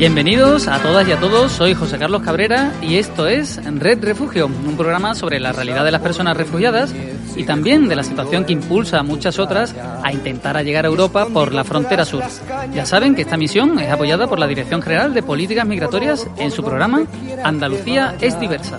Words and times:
Bienvenidos 0.00 0.66
a 0.66 0.78
todas 0.78 1.06
y 1.06 1.12
a 1.12 1.20
todos, 1.20 1.52
soy 1.52 1.74
José 1.74 1.98
Carlos 1.98 2.22
Cabrera 2.22 2.72
y 2.80 2.94
esto 2.94 3.26
es 3.26 3.60
Red 3.62 4.02
Refugio, 4.02 4.46
un 4.46 4.74
programa 4.74 5.14
sobre 5.14 5.38
la 5.38 5.52
realidad 5.52 5.84
de 5.84 5.90
las 5.90 6.00
personas 6.00 6.38
refugiadas 6.38 6.94
y 7.36 7.44
también 7.44 7.86
de 7.86 7.96
la 7.96 8.02
situación 8.02 8.46
que 8.46 8.54
impulsa 8.54 9.00
a 9.00 9.02
muchas 9.02 9.38
otras 9.38 9.74
a 10.02 10.10
intentar 10.10 10.56
llegar 10.64 10.86
a 10.86 10.88
Europa 10.88 11.26
por 11.26 11.52
la 11.52 11.64
frontera 11.64 12.06
sur. 12.06 12.24
Ya 12.72 12.86
saben 12.86 13.14
que 13.14 13.20
esta 13.20 13.36
misión 13.36 13.78
es 13.78 13.92
apoyada 13.92 14.26
por 14.26 14.38
la 14.38 14.46
Dirección 14.46 14.80
General 14.80 15.12
de 15.12 15.22
Políticas 15.22 15.66
Migratorias 15.66 16.26
en 16.38 16.50
su 16.50 16.64
programa 16.64 17.02
Andalucía 17.44 18.14
es 18.22 18.40
diversa. 18.40 18.78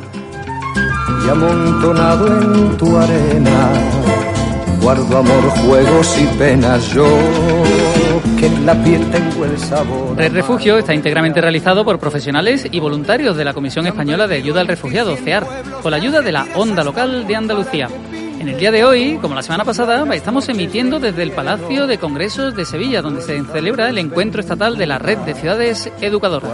Y 1.24 1.30
amontonado 1.30 2.26
en 2.26 2.78
tu 2.78 2.98
arena, 2.98 3.70
guardo 4.82 5.20
amor, 5.20 5.50
juegos 5.68 6.18
y 6.20 6.26
penas 6.40 6.92
yo 6.92 7.06
que 8.42 8.48
en 8.48 8.66
la 8.66 8.74
piel 8.84 9.06
tengo 9.12 9.46
el 9.46 9.58
sabor. 9.60 10.18
Red 10.18 10.34
Refugio 10.34 10.80
está 10.80 10.96
íntegramente 10.96 11.40
realizado 11.40 11.86
por 11.86 12.00
profesionales 12.00 12.68
y 12.72 12.80
voluntarios 12.80 13.38
de 13.38 13.46
la 13.46 13.54
Comisión 13.54 13.86
Española 13.86 14.28
de 14.28 14.38
Ayuda 14.38 14.62
al 14.62 14.68
Refugiado, 14.68 15.16
CEAR, 15.16 15.46
con 15.84 15.92
la 15.92 15.98
ayuda 15.98 16.22
de 16.22 16.32
la 16.32 16.48
Onda 16.56 16.84
Local 16.84 17.28
de 17.28 17.36
Andalucía. 17.36 17.88
En 18.40 18.50
el 18.50 18.58
día 18.58 18.72
de 18.72 18.84
hoy, 18.84 19.20
como 19.22 19.36
la 19.36 19.44
semana 19.44 19.64
pasada, 19.64 20.04
estamos 20.16 20.50
emitiendo 20.50 21.00
desde 21.00 21.22
el 21.22 21.34
Palacio 21.34 21.86
de 21.86 22.00
Congresos 22.00 22.56
de 22.56 22.66
Sevilla, 22.66 23.04
donde 23.04 23.22
se 23.22 23.44
celebra 23.44 23.90
el 23.90 24.00
encuentro 24.00 24.42
estatal 24.42 24.76
de 24.76 24.88
la 24.88 24.98
Red 24.98 25.20
de 25.20 25.36
Ciudades 25.36 25.92
Educadoras. 26.02 26.52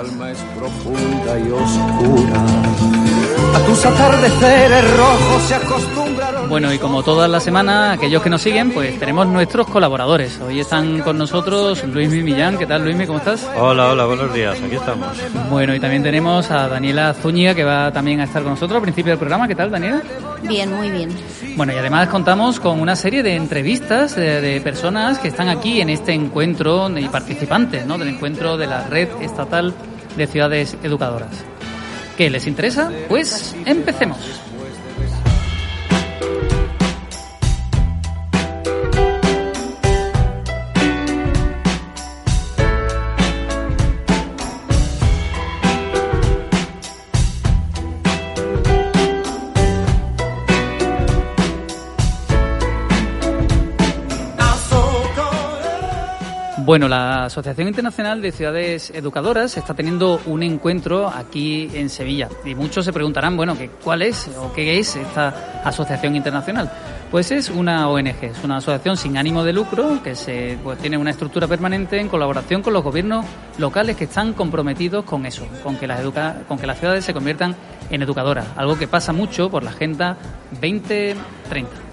A 3.55 3.59
tus 3.65 3.85
atardeceres 3.85 4.97
rojos 4.97 5.43
se 5.43 5.55
acostumbraron. 5.55 6.06
Bueno, 6.49 6.73
y 6.73 6.79
como 6.79 7.03
toda 7.03 7.27
la 7.27 7.41
semana, 7.41 7.91
aquellos 7.91 8.21
que 8.21 8.29
nos 8.29 8.41
siguen, 8.41 8.71
pues 8.71 8.97
tenemos 8.99 9.27
nuestros 9.27 9.67
colaboradores. 9.67 10.39
Hoy 10.39 10.61
están 10.61 11.01
con 11.01 11.17
nosotros 11.17 11.83
Luismi 11.83 12.23
Millán. 12.23 12.57
¿Qué 12.57 12.65
tal, 12.65 12.83
Luismi? 12.83 13.05
¿Cómo 13.05 13.19
estás? 13.19 13.45
Hola, 13.57 13.91
hola, 13.91 14.05
buenos 14.05 14.33
días, 14.33 14.57
aquí 14.61 14.75
estamos. 14.75 15.09
Bueno, 15.49 15.75
y 15.75 15.79
también 15.79 16.03
tenemos 16.03 16.49
a 16.49 16.69
Daniela 16.69 17.13
Zúñiga, 17.13 17.53
que 17.53 17.65
va 17.65 17.91
también 17.91 18.21
a 18.21 18.23
estar 18.23 18.43
con 18.43 18.53
nosotros 18.53 18.77
al 18.77 18.81
principio 18.81 19.11
del 19.11 19.19
programa. 19.19 19.47
¿Qué 19.47 19.55
tal, 19.55 19.69
Daniela? 19.69 20.01
Bien, 20.43 20.73
muy 20.73 20.89
bien. 20.89 21.09
Bueno, 21.57 21.73
y 21.73 21.75
además 21.75 22.07
contamos 22.07 22.61
con 22.61 22.79
una 22.79 22.95
serie 22.95 23.23
de 23.23 23.35
entrevistas 23.35 24.15
de, 24.15 24.39
de 24.39 24.61
personas 24.61 25.19
que 25.19 25.27
están 25.27 25.49
aquí 25.49 25.81
en 25.81 25.89
este 25.89 26.13
encuentro 26.13 26.89
y 26.97 27.09
participantes 27.09 27.85
¿no? 27.85 27.97
del 27.97 28.07
encuentro 28.07 28.55
de 28.55 28.67
la 28.67 28.85
Red 28.87 29.09
Estatal 29.21 29.73
de 30.15 30.27
Ciudades 30.27 30.77
Educadoras. 30.81 31.43
¿Qué 32.17 32.29
les 32.29 32.47
interesa? 32.47 32.91
Pues 33.09 33.55
empecemos. 33.65 34.17
Bueno, 56.67 56.89
la 56.89 57.23
Asociación 57.23 57.69
Internacional 57.69 58.21
de 58.21 58.33
Ciudades 58.33 58.89
Educadoras 58.93 59.55
está 59.55 59.73
teniendo 59.73 60.19
un 60.25 60.43
encuentro 60.43 61.07
aquí 61.07 61.69
en 61.73 61.89
Sevilla 61.89 62.27
y 62.43 62.55
muchos 62.55 62.83
se 62.83 62.91
preguntarán, 62.91 63.37
bueno, 63.37 63.57
¿qué- 63.57 63.69
¿cuál 63.81 64.01
es 64.01 64.29
o 64.37 64.51
qué 64.51 64.77
es 64.77 64.97
esta 64.97 65.61
asociación 65.63 66.17
internacional? 66.17 66.69
Pues 67.09 67.31
es 67.31 67.49
una 67.49 67.87
ONG, 67.87 68.21
es 68.21 68.43
una 68.43 68.57
asociación 68.57 68.97
sin 68.97 69.15
ánimo 69.17 69.45
de 69.45 69.53
lucro 69.53 70.03
que 70.03 70.13
se, 70.13 70.57
pues, 70.61 70.77
tiene 70.79 70.97
una 70.97 71.11
estructura 71.11 71.47
permanente 71.47 72.01
en 72.01 72.09
colaboración 72.09 72.61
con 72.61 72.73
los 72.73 72.83
gobiernos 72.83 73.25
locales 73.57 73.95
que 73.95 74.03
están 74.03 74.33
comprometidos 74.33 75.05
con 75.05 75.25
eso, 75.25 75.47
con 75.63 75.77
que 75.77 75.87
las, 75.87 76.01
educa- 76.01 76.43
con 76.49 76.59
que 76.59 76.67
las 76.67 76.79
ciudades 76.79 77.05
se 77.05 77.13
conviertan 77.13 77.55
en 77.89 78.01
educadoras, 78.01 78.45
algo 78.57 78.77
que 78.77 78.89
pasa 78.89 79.13
mucho 79.13 79.49
por 79.49 79.63
la 79.63 79.69
Agenda 79.69 80.17
2030. 80.59 81.86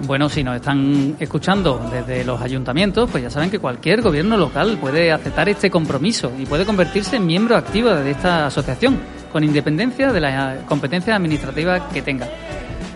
Bueno, 0.00 0.28
si 0.28 0.42
nos 0.42 0.56
están 0.56 1.16
escuchando 1.20 1.88
desde 1.90 2.24
los 2.24 2.40
ayuntamientos, 2.40 3.08
pues 3.10 3.22
ya 3.22 3.30
saben 3.30 3.50
que 3.50 3.60
cualquier 3.60 4.02
gobierno 4.02 4.36
local 4.36 4.76
puede 4.80 5.12
aceptar 5.12 5.48
este 5.48 5.70
compromiso 5.70 6.32
y 6.38 6.44
puede 6.44 6.66
convertirse 6.66 7.16
en 7.16 7.26
miembro 7.26 7.56
activo 7.56 7.90
de 7.90 8.10
esta 8.10 8.46
asociación, 8.46 8.98
con 9.32 9.44
independencia 9.44 10.12
de 10.12 10.20
la 10.20 10.56
competencia 10.66 11.14
administrativa 11.14 11.88
que 11.88 12.02
tenga. 12.02 12.28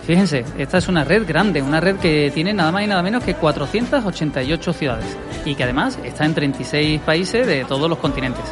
Fíjense, 0.04 0.44
esta 0.58 0.78
es 0.78 0.88
una 0.88 1.04
red 1.04 1.26
grande, 1.26 1.62
una 1.62 1.80
red 1.80 1.96
que 1.96 2.30
tiene 2.34 2.52
nada 2.52 2.70
más 2.70 2.82
y 2.82 2.86
nada 2.86 3.02
menos 3.02 3.24
que 3.24 3.34
488 3.34 4.72
ciudades 4.72 5.16
y 5.44 5.54
que 5.54 5.64
además 5.64 5.98
está 6.04 6.24
en 6.24 6.34
36 6.34 7.00
países 7.00 7.46
de 7.46 7.64
todos 7.64 7.88
los 7.88 7.98
continentes. 7.98 8.44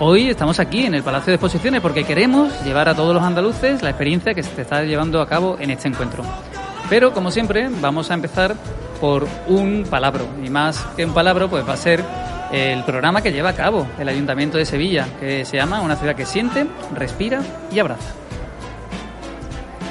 Hoy 0.00 0.30
estamos 0.30 0.60
aquí 0.60 0.86
en 0.86 0.94
el 0.94 1.02
Palacio 1.02 1.32
de 1.32 1.34
Exposiciones 1.34 1.80
porque 1.80 2.04
queremos 2.04 2.52
llevar 2.64 2.88
a 2.88 2.94
todos 2.94 3.12
los 3.12 3.20
andaluces 3.20 3.82
la 3.82 3.90
experiencia 3.90 4.32
que 4.32 4.44
se 4.44 4.62
está 4.62 4.84
llevando 4.84 5.20
a 5.20 5.26
cabo 5.26 5.56
en 5.58 5.70
este 5.70 5.88
encuentro. 5.88 6.22
Pero, 6.88 7.12
como 7.12 7.32
siempre, 7.32 7.68
vamos 7.68 8.08
a 8.12 8.14
empezar 8.14 8.54
por 9.00 9.26
un 9.48 9.84
palabro. 9.90 10.24
Y 10.44 10.50
más 10.50 10.86
que 10.96 11.04
un 11.04 11.12
palabro, 11.12 11.50
pues 11.50 11.68
va 11.68 11.72
a 11.72 11.76
ser 11.76 12.04
el 12.52 12.84
programa 12.84 13.22
que 13.22 13.32
lleva 13.32 13.48
a 13.48 13.54
cabo 13.54 13.88
el 13.98 14.08
Ayuntamiento 14.08 14.56
de 14.56 14.66
Sevilla, 14.66 15.08
que 15.18 15.44
se 15.44 15.56
llama 15.56 15.80
Una 15.80 15.96
ciudad 15.96 16.14
que 16.14 16.26
siente, 16.26 16.64
respira 16.94 17.42
y 17.72 17.80
abraza. 17.80 18.14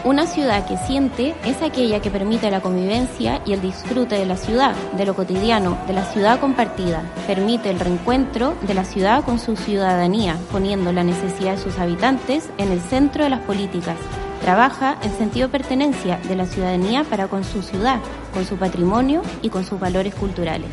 Una 0.07 0.25
ciudad 0.25 0.66
que 0.66 0.78
siente 0.78 1.35
es 1.44 1.62
aquella 1.62 2.00
que 2.00 2.09
permite 2.09 2.50
la 2.50 2.62
convivencia 2.62 3.41
y 3.45 3.51
el 3.51 3.62
disfrute 3.62 4.16
de 4.16 4.25
la 4.25 4.38
ciudad, 4.38 4.73
de 4.95 5.06
lo 5.06 5.13
cotidiano, 5.13 5.78
de 5.85 5.91
la 5.91 6.06
ciudad 6.06 6.40
compartida. 6.40 7.03
Permite 7.28 7.69
el 7.69 7.78
reencuentro 7.78 8.56
de 8.66 8.73
la 8.73 8.85
ciudad 8.85 9.25
con 9.25 9.38
su 9.38 9.57
ciudadanía, 9.57 10.38
poniendo 10.50 10.94
la 10.94 11.03
necesidad 11.03 11.57
de 11.57 11.62
sus 11.62 11.78
habitantes 11.78 12.50
en 12.57 12.71
el 12.71 12.80
centro 12.80 13.25
de 13.25 13.31
las 13.31 13.42
políticas. 13.42 13.98
Trabaja 14.39 14.98
en 15.04 15.12
sentido 15.18 15.50
de 15.50 15.51
pertenencia 15.51 16.21
de 16.25 16.38
la 16.38 16.45
ciudadanía 16.45 17.04
para 17.04 17.27
con 17.27 17.44
su 17.44 17.62
ciudad, 17.62 18.00
con 18.33 18.45
su 18.45 18.56
patrimonio 18.56 19.24
y 19.42 19.50
con 19.50 19.65
sus 19.65 19.77
valores 19.77 20.15
culturales. 20.15 20.71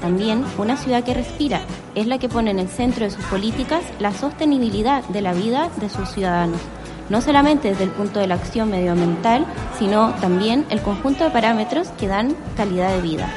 También 0.00 0.44
una 0.58 0.76
ciudad 0.76 1.02
que 1.02 1.14
respira 1.14 1.62
es 1.96 2.06
la 2.06 2.18
que 2.18 2.28
pone 2.28 2.52
en 2.52 2.60
el 2.60 2.68
centro 2.68 3.04
de 3.04 3.10
sus 3.10 3.24
políticas 3.24 3.82
la 3.98 4.12
sostenibilidad 4.12 5.02
de 5.08 5.22
la 5.22 5.32
vida 5.32 5.70
de 5.80 5.88
sus 5.88 6.08
ciudadanos, 6.10 6.60
no 7.08 7.20
solamente 7.20 7.68
desde 7.68 7.84
el 7.84 7.90
punto 7.90 8.20
de 8.20 8.26
la 8.26 8.34
acción 8.34 8.70
medioambiental, 8.70 9.46
sino 9.78 10.14
también 10.20 10.66
el 10.70 10.82
conjunto 10.82 11.24
de 11.24 11.30
parámetros 11.30 11.88
que 11.98 12.08
dan 12.08 12.34
calidad 12.56 12.94
de 12.94 13.02
vida. 13.02 13.28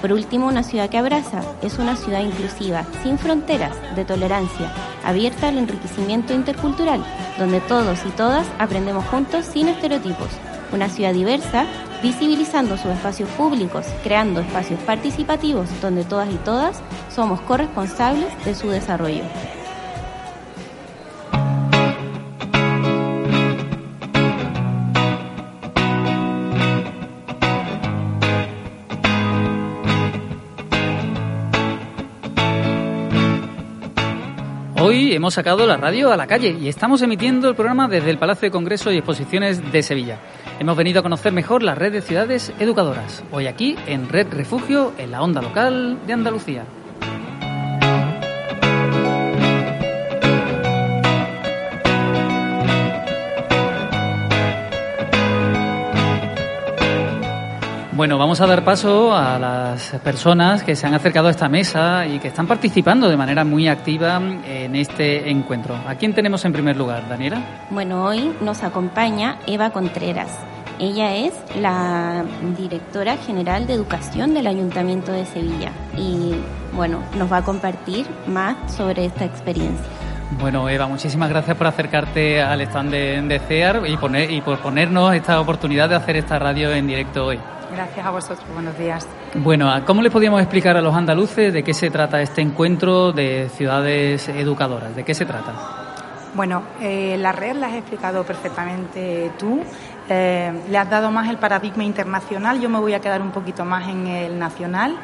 Por 0.00 0.12
último, 0.12 0.46
una 0.46 0.62
ciudad 0.62 0.90
que 0.90 0.98
abraza 0.98 1.40
es 1.62 1.78
una 1.78 1.96
ciudad 1.96 2.20
inclusiva, 2.20 2.84
sin 3.02 3.18
fronteras, 3.18 3.74
de 3.96 4.04
tolerancia, 4.04 4.70
abierta 5.04 5.48
al 5.48 5.58
enriquecimiento 5.58 6.34
intercultural, 6.34 7.02
donde 7.38 7.60
todos 7.60 8.04
y 8.06 8.10
todas 8.10 8.46
aprendemos 8.58 9.04
juntos 9.06 9.46
sin 9.46 9.68
estereotipos. 9.68 10.28
Una 10.72 10.88
ciudad 10.88 11.14
diversa, 11.14 11.64
visibilizando 12.02 12.76
sus 12.76 12.90
espacios 12.90 13.28
públicos, 13.30 13.86
creando 14.02 14.40
espacios 14.40 14.80
participativos 14.80 15.68
donde 15.80 16.04
todas 16.04 16.30
y 16.30 16.36
todas 16.36 16.80
somos 17.14 17.40
corresponsables 17.40 18.28
de 18.44 18.54
su 18.54 18.68
desarrollo. 18.68 19.22
Hoy 34.96 35.12
hemos 35.12 35.34
sacado 35.34 35.66
la 35.66 35.76
radio 35.76 36.10
a 36.10 36.16
la 36.16 36.26
calle 36.26 36.56
y 36.58 36.68
estamos 36.68 37.02
emitiendo 37.02 37.50
el 37.50 37.54
programa 37.54 37.86
desde 37.86 38.08
el 38.08 38.16
Palacio 38.16 38.46
de 38.46 38.50
Congreso 38.50 38.90
y 38.90 38.96
Exposiciones 38.96 39.70
de 39.70 39.82
Sevilla. 39.82 40.18
Hemos 40.58 40.74
venido 40.74 41.00
a 41.00 41.02
conocer 41.02 41.34
mejor 41.34 41.62
la 41.62 41.74
red 41.74 41.92
de 41.92 42.00
ciudades 42.00 42.50
educadoras. 42.58 43.22
Hoy 43.30 43.46
aquí 43.46 43.76
en 43.86 44.08
Red 44.08 44.28
Refugio, 44.30 44.94
en 44.96 45.10
la 45.10 45.20
onda 45.20 45.42
local 45.42 45.98
de 46.06 46.14
Andalucía. 46.14 46.64
Bueno, 57.96 58.18
vamos 58.18 58.42
a 58.42 58.46
dar 58.46 58.62
paso 58.62 59.16
a 59.16 59.38
las 59.38 59.92
personas 60.04 60.62
que 60.62 60.76
se 60.76 60.86
han 60.86 60.92
acercado 60.92 61.28
a 61.28 61.30
esta 61.30 61.48
mesa 61.48 62.06
y 62.06 62.18
que 62.18 62.28
están 62.28 62.46
participando 62.46 63.08
de 63.08 63.16
manera 63.16 63.42
muy 63.42 63.68
activa 63.68 64.20
en 64.46 64.76
este 64.76 65.30
encuentro. 65.30 65.74
¿A 65.88 65.94
quién 65.94 66.12
tenemos 66.12 66.44
en 66.44 66.52
primer 66.52 66.76
lugar, 66.76 67.08
Daniela? 67.08 67.40
Bueno, 67.70 68.04
hoy 68.04 68.34
nos 68.42 68.62
acompaña 68.64 69.38
Eva 69.46 69.70
Contreras. 69.70 70.28
Ella 70.78 71.16
es 71.16 71.32
la 71.58 72.22
directora 72.58 73.16
general 73.16 73.66
de 73.66 73.72
educación 73.72 74.34
del 74.34 74.46
Ayuntamiento 74.46 75.12
de 75.12 75.24
Sevilla 75.24 75.72
y 75.96 76.34
bueno, 76.74 77.02
nos 77.16 77.32
va 77.32 77.38
a 77.38 77.44
compartir 77.44 78.04
más 78.26 78.56
sobre 78.76 79.06
esta 79.06 79.24
experiencia. 79.24 79.86
Bueno, 80.38 80.68
Eva, 80.68 80.86
muchísimas 80.86 81.30
gracias 81.30 81.56
por 81.56 81.66
acercarte 81.66 82.42
al 82.42 82.60
stand 82.60 82.90
de, 82.90 83.22
de 83.22 83.38
CEAR 83.38 83.84
y, 83.86 83.96
poner, 83.96 84.30
y 84.30 84.42
por 84.42 84.58
ponernos 84.58 85.14
esta 85.14 85.40
oportunidad 85.40 85.88
de 85.88 85.94
hacer 85.94 86.16
esta 86.16 86.38
radio 86.38 86.70
en 86.72 86.86
directo 86.88 87.24
hoy. 87.24 87.38
Gracias 87.72 88.06
a 88.06 88.10
vosotros, 88.10 88.46
buenos 88.54 88.78
días. 88.78 89.06
Bueno, 89.34 89.72
¿cómo 89.84 90.02
le 90.02 90.10
podíamos 90.10 90.40
explicar 90.40 90.76
a 90.76 90.80
los 90.80 90.94
andaluces 90.94 91.52
de 91.52 91.62
qué 91.62 91.74
se 91.74 91.90
trata 91.90 92.20
este 92.20 92.40
encuentro 92.40 93.12
de 93.12 93.48
ciudades 93.48 94.28
educadoras? 94.28 94.94
¿De 94.94 95.04
qué 95.04 95.14
se 95.14 95.26
trata? 95.26 95.52
Bueno, 96.34 96.62
eh, 96.80 97.16
la 97.18 97.32
red 97.32 97.56
la 97.56 97.68
has 97.68 97.74
explicado 97.74 98.24
perfectamente 98.24 99.32
tú. 99.38 99.62
Eh, 100.08 100.52
le 100.68 100.78
has 100.78 100.88
dado 100.88 101.10
más 101.10 101.28
el 101.28 101.38
paradigma 101.38 101.82
internacional, 101.82 102.60
yo 102.60 102.68
me 102.68 102.78
voy 102.78 102.94
a 102.94 103.00
quedar 103.00 103.20
un 103.22 103.30
poquito 103.30 103.64
más 103.64 103.88
en 103.88 104.06
el 104.06 104.38
nacional. 104.38 104.96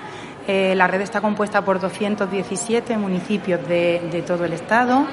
Eh, 0.47 0.75
la 0.77 0.87
red 0.87 1.01
está 1.01 1.21
compuesta 1.21 1.63
por 1.65 1.81
217 1.81 2.97
municipios 2.97 3.67
de, 3.67 4.09
de 4.11 4.23
todo 4.23 4.45
el 4.45 4.53
Estado 4.53 5.07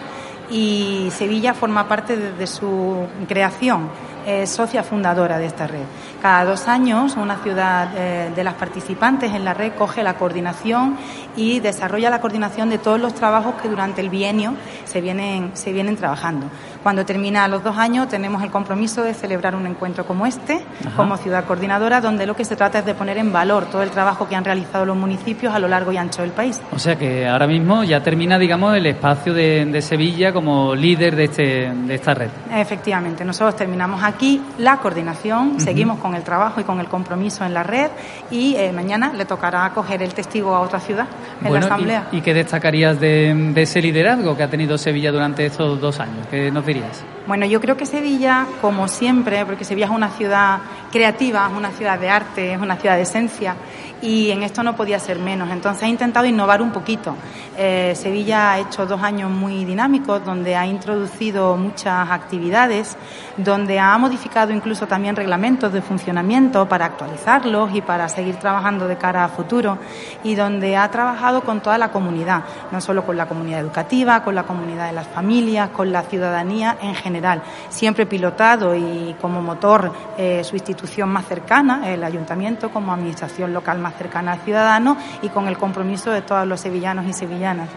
y 0.52 1.10
Sevilla 1.12 1.54
forma 1.54 1.88
parte 1.88 2.18
desde 2.18 2.48
su 2.48 3.08
creación 3.28 3.90
es 4.30 4.50
socia 4.50 4.84
fundadora 4.84 5.38
de 5.38 5.46
esta 5.48 5.68
red. 5.68 5.84
Cada 6.22 6.46
dos 6.46 6.68
años 6.68 7.16
una 7.16 7.38
ciudad 7.38 7.90
eh, 7.96 8.32
de 8.36 8.44
las 8.44 8.54
participantes 8.54 9.34
en 9.34 9.44
la 9.44 9.54
red 9.54 9.74
coge 9.74 10.04
la 10.04 10.16
coordinación 10.16 10.98
y 11.36 11.60
desarrolla 11.60 12.10
la 12.10 12.22
coordinación 12.22 12.70
de 12.70 12.78
todos 12.78 13.00
los 13.00 13.14
trabajos 13.14 13.56
que 13.62 13.70
durante 13.70 14.02
el 14.02 14.10
bienio 14.10 14.54
se 14.86 15.02
vienen, 15.02 15.52
se 15.54 15.72
vienen 15.72 15.96
trabajando. 15.96 16.48
Cuando 16.84 17.06
termina 17.06 17.48
los 17.48 17.64
dos 17.64 17.78
años 17.78 18.08
tenemos 18.08 18.42
el 18.42 18.52
compromiso 18.52 19.04
de 19.04 19.14
celebrar 19.14 19.56
un 19.56 19.68
encuentro 19.68 20.06
como 20.06 20.26
este, 20.26 20.62
como 20.96 21.18
ciudad 21.18 21.46
coordinadora, 21.46 22.00
donde 22.00 22.26
lo 22.26 22.36
que 22.36 22.46
se 22.46 22.56
trata 22.56 22.80
es 22.80 22.86
de 22.86 22.94
poner 22.94 23.18
en 23.18 23.34
valor 23.34 23.66
todo 23.66 23.82
el 23.84 23.90
trabajo 23.90 24.28
que 24.28 24.36
han 24.36 24.46
realizado 24.46 24.86
los 24.86 24.96
municipios 24.96 25.54
a 25.54 25.60
lo 25.60 25.68
largo 25.68 25.92
y 25.92 25.98
ancho 25.98 26.22
del 26.22 26.32
país. 26.32 26.62
O 26.72 26.80
sea 26.80 26.98
que 26.98 27.28
ahora 27.28 27.48
mismo 27.48 27.84
ya 27.84 28.02
termina, 28.02 28.40
digamos, 28.40 28.76
el 28.76 28.86
espacio 28.86 29.34
de, 29.34 29.66
de 29.66 29.82
Sevilla 29.82 30.32
como 30.32 30.74
líder 30.74 31.16
de, 31.16 31.24
este, 31.26 31.72
de 31.74 31.96
esta 31.96 32.14
red. 32.14 32.30
Efectivamente, 32.54 33.26
nosotros 33.26 33.56
terminamos 33.56 34.02
aquí 34.04 34.42
la 34.58 34.78
coordinación, 34.78 35.60
seguimos 35.60 36.00
con 36.00 36.16
el 36.16 36.24
trabajo 36.24 36.62
y 36.62 36.64
con 36.64 36.80
el 36.80 36.88
compromiso 36.88 37.46
en 37.46 37.54
la 37.54 37.64
red 37.64 37.90
y 38.32 38.56
eh, 38.56 38.72
mañana 38.72 39.12
le 39.14 39.26
tocará 39.26 39.70
coger 39.72 40.02
el 40.02 40.14
testigo 40.14 40.56
a 40.56 40.62
otra 40.62 40.80
ciudad 40.80 41.08
en 41.42 41.48
Bueno, 41.48 41.68
la 41.68 41.74
asamblea. 41.74 42.08
¿y, 42.12 42.18
y 42.18 42.22
qué 42.22 42.34
destacarías 42.34 43.00
de, 43.00 43.34
de 43.54 43.62
ese 43.62 43.82
liderazgo 43.82 44.36
que 44.36 44.44
ha 44.44 44.50
tenido 44.50 44.78
Sevilla 44.78 45.12
durante 45.12 45.46
estos 45.46 45.80
dos 45.80 46.00
años? 46.00 46.28
¿Qué 46.30 46.52
nos 46.52 46.66
dirías? 46.66 47.04
Bueno, 47.28 47.46
yo 47.46 47.62
creo 47.62 47.78
que 47.78 47.86
Sevilla, 47.86 48.48
como 48.62 48.88
siempre, 48.88 49.46
porque 49.46 49.64
Sevilla 49.64 49.86
es 49.86 49.92
una 49.92 50.10
ciudad 50.10 50.60
creativa, 50.92 51.48
es 51.52 51.58
una 51.58 51.70
ciudad 51.72 52.00
de 52.00 52.10
arte, 52.10 52.54
es 52.54 52.60
una 52.60 52.76
ciudad 52.78 52.96
de 52.96 53.04
esencia, 53.04 53.56
y 54.02 54.32
en 54.32 54.44
esto 54.44 54.64
no 54.64 54.76
podía 54.76 55.00
ser 55.00 55.20
menos. 55.20 55.50
Entonces 55.52 55.84
ha 55.84 55.88
intentado 55.88 56.26
innovar 56.26 56.62
un 56.62 56.72
poquito. 56.72 57.16
Eh, 57.58 57.94
Sevilla 57.96 58.52
ha 58.52 58.60
hecho 58.60 58.86
dos 58.86 59.02
años 59.02 59.30
muy 59.30 59.66
dinámicos, 59.66 60.24
donde 60.24 60.56
ha 60.56 60.66
introducido 60.66 61.58
muchas 61.58 62.10
actividades, 62.10 62.98
donde 63.38 63.80
ha 63.80 63.98
modificado 63.98 64.54
incluso 64.54 64.88
también 64.88 65.16
reglamentos 65.16 65.74
de 65.74 65.82
funcionamiento 65.82 66.68
para 66.68 66.86
actualizarlos 66.86 67.74
y 67.74 67.82
para 67.82 68.08
seguir 68.08 68.38
trabajando 68.38 68.88
de 68.88 68.98
cara 68.98 69.26
a 69.26 69.30
futuro, 69.30 69.78
y 70.24 70.36
donde 70.36 70.78
ha 70.78 70.90
trabajado 70.90 71.42
con 71.42 71.62
toda 71.62 71.78
la 71.78 71.92
comunidad, 71.92 72.44
no 72.72 72.80
solo 72.80 73.06
con 73.06 73.18
la 73.18 73.28
comunidad 73.28 73.60
educativa, 73.60 74.24
con 74.24 74.36
la 74.36 74.44
comunidad 74.44 74.88
de 74.88 74.94
las 74.94 75.08
familias, 75.08 75.70
con 75.70 75.92
la 75.92 76.04
ciudadanía 76.04 76.78
en 76.82 76.96
general. 76.96 77.42
Siempre 77.70 78.06
pilotado 78.06 78.76
y 78.76 79.16
como 79.20 79.42
motor 79.42 79.92
eh, 80.18 80.44
su 80.44 80.56
institución 80.56 81.10
más 81.10 81.26
cercana, 81.26 81.90
el 81.92 82.04
ayuntamiento, 82.04 82.70
como 82.70 82.94
administración 82.94 83.54
local 83.54 83.80
más 83.80 83.89
cercana 83.92 84.34
al 84.34 84.40
ciudadano 84.40 84.98
y 85.22 85.30
con 85.30 85.48
el 85.48 85.58
compromiso 85.58 86.12
de 86.12 86.22
todos 86.22 86.48
los 86.48 86.60
sevillanos 86.60 87.06
y 87.08 87.14
sevillanas. 87.14 87.70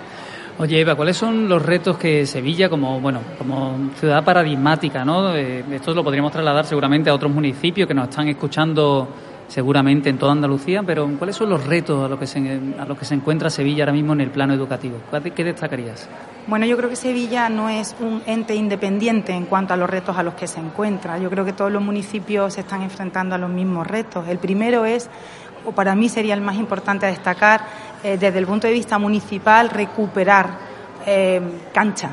Oye, 0.59 0.81
Eva, 0.81 0.95
¿cuáles 0.95 1.17
son 1.17 1.49
los 1.49 1.65
retos 1.65 1.97
que 1.97 2.27
Sevilla, 2.27 2.69
como 2.69 3.01
bueno, 3.01 3.21
como 3.39 3.91
ciudad 3.99 4.23
paradigmática, 4.23 5.05
¿no? 5.05 5.35
Eh, 5.35 5.65
esto 5.73 5.95
lo 5.95 6.05
podríamos 6.05 6.31
trasladar 6.31 6.67
seguramente 6.67 7.09
a 7.09 7.15
otros 7.15 7.33
municipios 7.33 7.89
que 7.89 7.95
nos 7.95 8.09
están 8.09 8.29
escuchando 8.29 9.09
seguramente 9.49 10.09
en 10.09 10.19
toda 10.19 10.33
Andalucía, 10.33 10.83
pero 10.83 11.09
¿cuáles 11.19 11.37
son 11.37 11.51
los 11.51 11.67
retos 11.67 12.05
a 12.05 12.09
los 12.09 12.19
que 12.19 12.27
se, 12.27 12.61
a 12.79 12.85
los 12.87 12.99
que 12.99 13.05
se 13.05 13.15
encuentra 13.15 13.51
Sevilla 13.51 13.85
ahora 13.85 13.93
mismo 13.93 14.15
en 14.15 14.23
el 14.23 14.31
plano 14.31 14.55
educativo? 14.55 14.97
¿Qué 15.35 15.45
destacarías? 15.45 16.09
Bueno, 16.47 16.65
yo 16.67 16.77
creo 16.77 16.89
que 16.89 16.97
Sevilla 16.97 17.49
no 17.49 17.69
es 17.69 17.95
un 18.01 18.23
ente 18.27 18.55
independiente 18.55 19.33
en 19.33 19.45
cuanto 19.45 19.75
a 19.75 19.77
los 19.77 19.89
retos 19.89 20.17
a 20.17 20.23
los 20.23 20.35
que 20.35 20.47
se 20.47 20.59
encuentra. 20.59 21.19
Yo 21.19 21.29
creo 21.31 21.45
que 21.45 21.53
todos 21.53 21.71
los 21.71 21.83
municipios 21.83 22.55
se 22.55 22.63
están 22.63 22.83
enfrentando 22.83 23.35
a 23.35 23.39
los 23.39 23.51
mismos 23.51 23.87
retos. 23.87 24.27
El 24.27 24.39
primero 24.39 24.85
es, 24.85 25.11
o 25.65 25.73
para 25.73 25.95
mí 25.95 26.09
sería 26.09 26.35
el 26.35 26.41
más 26.41 26.57
importante 26.57 27.07
a 27.07 27.09
destacar, 27.09 27.61
eh, 28.03 28.17
desde 28.19 28.39
el 28.39 28.47
punto 28.47 28.67
de 28.67 28.73
vista 28.73 28.99
municipal, 28.99 29.71
recuperar 29.71 30.51
eh, 31.07 31.41
cancha, 31.73 32.11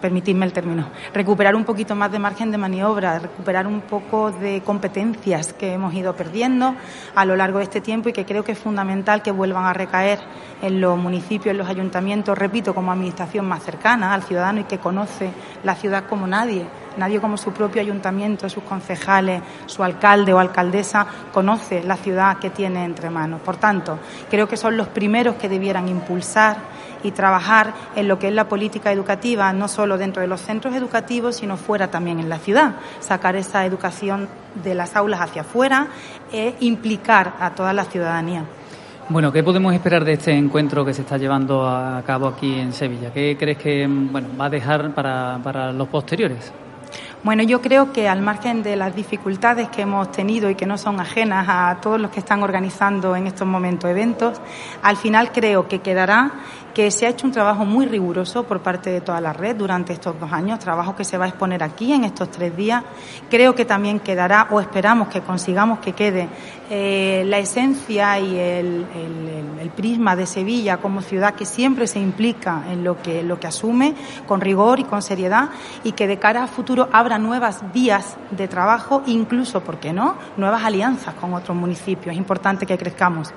permitidme 0.00 0.44
el 0.44 0.52
término, 0.52 0.88
recuperar 1.14 1.56
un 1.56 1.64
poquito 1.64 1.94
más 1.94 2.12
de 2.12 2.18
margen 2.18 2.50
de 2.50 2.58
maniobra, 2.58 3.18
recuperar 3.18 3.66
un 3.66 3.80
poco 3.80 4.30
de 4.32 4.60
competencias 4.60 5.54
que 5.54 5.72
hemos 5.72 5.94
ido 5.94 6.14
perdiendo 6.14 6.74
a 7.14 7.24
lo 7.24 7.36
largo 7.36 7.58
de 7.58 7.64
este 7.64 7.80
tiempo 7.80 8.10
y 8.10 8.12
que 8.12 8.26
creo 8.26 8.44
que 8.44 8.52
es 8.52 8.58
fundamental 8.58 9.22
que 9.22 9.30
vuelvan 9.30 9.64
a 9.64 9.72
recaer 9.72 10.18
en 10.60 10.80
los 10.80 10.98
municipios, 10.98 11.52
en 11.52 11.58
los 11.58 11.68
ayuntamientos, 11.68 12.36
repito, 12.36 12.74
como 12.74 12.92
administración 12.92 13.46
más 13.46 13.62
cercana 13.62 14.12
al 14.12 14.22
ciudadano 14.24 14.60
y 14.60 14.64
que 14.64 14.78
conoce 14.78 15.30
la 15.62 15.74
ciudad 15.74 16.04
como 16.06 16.26
nadie. 16.26 16.66
Nadie 16.96 17.20
como 17.20 17.36
su 17.36 17.52
propio 17.52 17.82
ayuntamiento, 17.82 18.48
sus 18.48 18.62
concejales, 18.64 19.42
su 19.66 19.82
alcalde 19.82 20.32
o 20.32 20.38
alcaldesa 20.38 21.06
conoce 21.32 21.82
la 21.82 21.96
ciudad 21.96 22.38
que 22.38 22.50
tiene 22.50 22.84
entre 22.84 23.10
manos. 23.10 23.40
Por 23.40 23.56
tanto, 23.56 23.98
creo 24.30 24.48
que 24.48 24.56
son 24.56 24.76
los 24.76 24.88
primeros 24.88 25.36
que 25.36 25.48
debieran 25.48 25.88
impulsar 25.88 26.56
y 27.02 27.10
trabajar 27.10 27.74
en 27.94 28.08
lo 28.08 28.18
que 28.18 28.28
es 28.28 28.34
la 28.34 28.48
política 28.48 28.90
educativa, 28.90 29.52
no 29.52 29.68
solo 29.68 29.98
dentro 29.98 30.22
de 30.22 30.28
los 30.28 30.40
centros 30.40 30.74
educativos, 30.74 31.36
sino 31.36 31.56
fuera 31.56 31.88
también 31.90 32.18
en 32.18 32.28
la 32.28 32.38
ciudad. 32.38 32.74
Sacar 33.00 33.36
esa 33.36 33.64
educación 33.66 34.28
de 34.62 34.74
las 34.74 34.96
aulas 34.96 35.20
hacia 35.20 35.42
afuera 35.42 35.88
e 36.32 36.54
implicar 36.60 37.34
a 37.40 37.50
toda 37.50 37.72
la 37.72 37.84
ciudadanía. 37.84 38.44
Bueno, 39.10 39.30
¿qué 39.30 39.42
podemos 39.42 39.74
esperar 39.74 40.02
de 40.02 40.14
este 40.14 40.32
encuentro 40.32 40.82
que 40.82 40.94
se 40.94 41.02
está 41.02 41.18
llevando 41.18 41.68
a 41.68 42.02
cabo 42.06 42.26
aquí 42.26 42.58
en 42.58 42.72
Sevilla? 42.72 43.12
¿Qué 43.12 43.36
crees 43.38 43.58
que 43.58 43.86
bueno, 43.86 44.28
va 44.40 44.46
a 44.46 44.50
dejar 44.50 44.94
para, 44.94 45.38
para 45.42 45.72
los 45.72 45.88
posteriores? 45.88 46.52
Bueno, 47.24 47.42
yo 47.42 47.62
creo 47.62 47.90
que 47.90 48.06
al 48.06 48.20
margen 48.20 48.62
de 48.62 48.76
las 48.76 48.94
dificultades 48.94 49.70
que 49.70 49.80
hemos 49.80 50.12
tenido 50.12 50.50
y 50.50 50.56
que 50.56 50.66
no 50.66 50.76
son 50.76 51.00
ajenas 51.00 51.46
a 51.48 51.78
todos 51.80 51.98
los 51.98 52.10
que 52.10 52.20
están 52.20 52.42
organizando 52.42 53.16
en 53.16 53.26
estos 53.26 53.48
momentos 53.48 53.90
eventos, 53.90 54.42
al 54.82 54.98
final 54.98 55.32
creo 55.32 55.66
que 55.66 55.78
quedará 55.78 56.32
que 56.74 56.90
se 56.90 57.06
ha 57.06 57.10
hecho 57.10 57.26
un 57.26 57.32
trabajo 57.32 57.64
muy 57.64 57.86
riguroso 57.86 58.42
por 58.42 58.60
parte 58.60 58.90
de 58.90 59.00
toda 59.00 59.20
la 59.20 59.32
red 59.32 59.54
durante 59.54 59.92
estos 59.92 60.18
dos 60.18 60.32
años, 60.32 60.58
trabajo 60.58 60.96
que 60.96 61.04
se 61.04 61.16
va 61.16 61.26
a 61.26 61.28
exponer 61.28 61.62
aquí 61.62 61.92
en 61.92 62.04
estos 62.04 62.30
tres 62.30 62.54
días. 62.56 62.82
Creo 63.30 63.54
que 63.54 63.64
también 63.64 64.00
quedará, 64.00 64.48
o 64.50 64.60
esperamos 64.60 65.08
que 65.08 65.20
consigamos 65.20 65.78
que 65.78 65.92
quede, 65.92 66.28
eh, 66.68 67.22
la 67.26 67.38
esencia 67.38 68.18
y 68.18 68.36
el, 68.36 68.86
el, 68.94 69.60
el, 69.60 69.70
prisma 69.70 70.16
de 70.16 70.26
Sevilla 70.26 70.78
como 70.78 71.02
ciudad 71.02 71.34
que 71.34 71.44
siempre 71.44 71.86
se 71.86 72.00
implica 72.00 72.64
en 72.70 72.82
lo 72.82 73.00
que, 73.00 73.22
lo 73.22 73.38
que 73.38 73.46
asume, 73.46 73.94
con 74.26 74.40
rigor 74.40 74.80
y 74.80 74.84
con 74.84 75.00
seriedad, 75.00 75.50
y 75.84 75.92
que 75.92 76.08
de 76.08 76.18
cara 76.18 76.42
a 76.42 76.46
futuro 76.48 76.88
abra 76.90 77.18
nuevas 77.18 77.62
vías 77.72 78.16
de 78.30 78.48
trabajo, 78.48 79.02
incluso, 79.06 79.60
¿por 79.62 79.78
qué 79.78 79.92
no?, 79.92 80.16
nuevas 80.36 80.64
alianzas 80.64 81.14
con 81.14 81.34
otros 81.34 81.56
municipios. 81.56 82.14
Es 82.14 82.18
importante 82.18 82.66
que 82.66 82.76
crezcamos. 82.76 83.32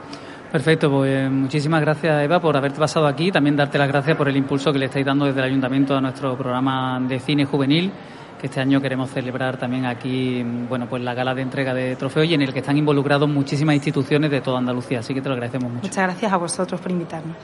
Perfecto, 0.52 0.90
pues 0.90 1.30
muchísimas 1.30 1.82
gracias 1.82 2.24
Eva 2.24 2.40
por 2.40 2.56
haberte 2.56 2.80
pasado 2.80 3.06
aquí, 3.06 3.32
también 3.32 3.56
darte 3.56 3.78
las 3.78 3.88
gracias 3.90 4.16
por 4.16 4.30
el 4.30 4.38
impulso 4.38 4.72
que 4.72 4.80
le 4.80 4.86
estáis 4.86 5.06
dando 5.06 5.26
desde 5.26 5.40
el 5.40 5.46
ayuntamiento 5.46 5.96
a 5.96 6.02
nuestro 6.02 6.38
programa 6.38 7.00
de 7.02 7.20
cine 7.20 7.44
juvenil, 7.44 7.92
que 8.40 8.48
este 8.48 8.62
año 8.62 8.80
queremos 8.80 9.10
celebrar 9.10 9.58
también 9.58 9.86
aquí, 9.86 10.42
bueno, 10.70 10.88
pues 10.88 11.04
la 11.04 11.14
gala 11.14 11.36
de 11.36 11.42
entrega 11.42 11.74
de 11.74 11.98
trofeos 11.98 12.28
y 12.28 12.34
en 12.34 12.44
el 12.44 12.54
que 12.54 12.60
están 12.60 12.78
involucrados 12.78 13.28
muchísimas 13.28 13.76
instituciones 13.76 14.32
de 14.32 14.40
toda 14.40 14.60
Andalucía, 14.60 15.00
así 15.00 15.14
que 15.14 15.22
te 15.22 15.28
lo 15.28 15.34
agradecemos 15.34 15.70
mucho. 15.70 15.88
Muchas 15.88 16.06
gracias 16.06 16.32
a 16.32 16.38
vosotros 16.38 16.80
por 16.80 16.92
invitarnos. 16.92 17.36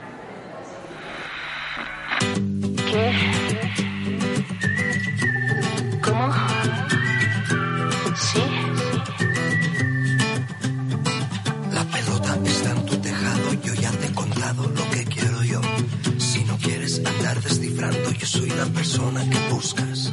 Persona 18.72 19.28
que 19.28 19.54
buscas. 19.54 20.12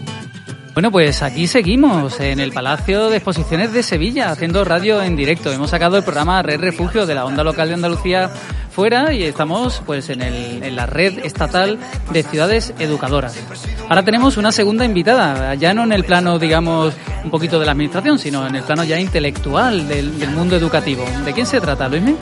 Bueno, 0.73 0.89
pues 0.89 1.21
aquí 1.21 1.47
seguimos 1.47 2.19
en 2.21 2.39
el 2.39 2.53
Palacio 2.53 3.09
de 3.09 3.17
Exposiciones 3.17 3.73
de 3.73 3.83
Sevilla, 3.83 4.31
haciendo 4.31 4.63
radio 4.63 5.01
en 5.03 5.17
directo. 5.17 5.51
Hemos 5.51 5.71
sacado 5.71 5.97
el 5.97 6.03
programa 6.03 6.41
Red 6.41 6.61
Refugio 6.61 7.05
de 7.05 7.13
la 7.13 7.25
Onda 7.25 7.43
Local 7.43 7.67
de 7.67 7.73
Andalucía 7.73 8.29
fuera 8.71 9.13
y 9.13 9.23
estamos 9.23 9.83
pues 9.85 10.09
en, 10.09 10.75
la 10.75 10.85
red 10.85 11.25
estatal 11.25 11.77
de 12.13 12.23
ciudades 12.23 12.73
educadoras. 12.79 13.37
Ahora 13.89 14.03
tenemos 14.03 14.37
una 14.37 14.53
segunda 14.53 14.85
invitada, 14.85 15.53
ya 15.55 15.73
no 15.73 15.83
en 15.83 15.91
el 15.91 16.05
plano, 16.05 16.39
digamos, 16.39 16.93
un 17.23 17.31
poquito 17.31 17.59
de 17.59 17.65
la 17.65 17.73
administración, 17.73 18.17
sino 18.17 18.47
en 18.47 18.55
el 18.55 18.63
plano 18.63 18.85
ya 18.85 18.97
intelectual 18.97 19.89
del, 19.89 20.17
del 20.17 20.29
mundo 20.31 20.55
educativo. 20.55 21.03
¿De 21.25 21.33
quién 21.33 21.45
se 21.45 21.59
trata, 21.59 21.89
Luismi? 21.89 22.15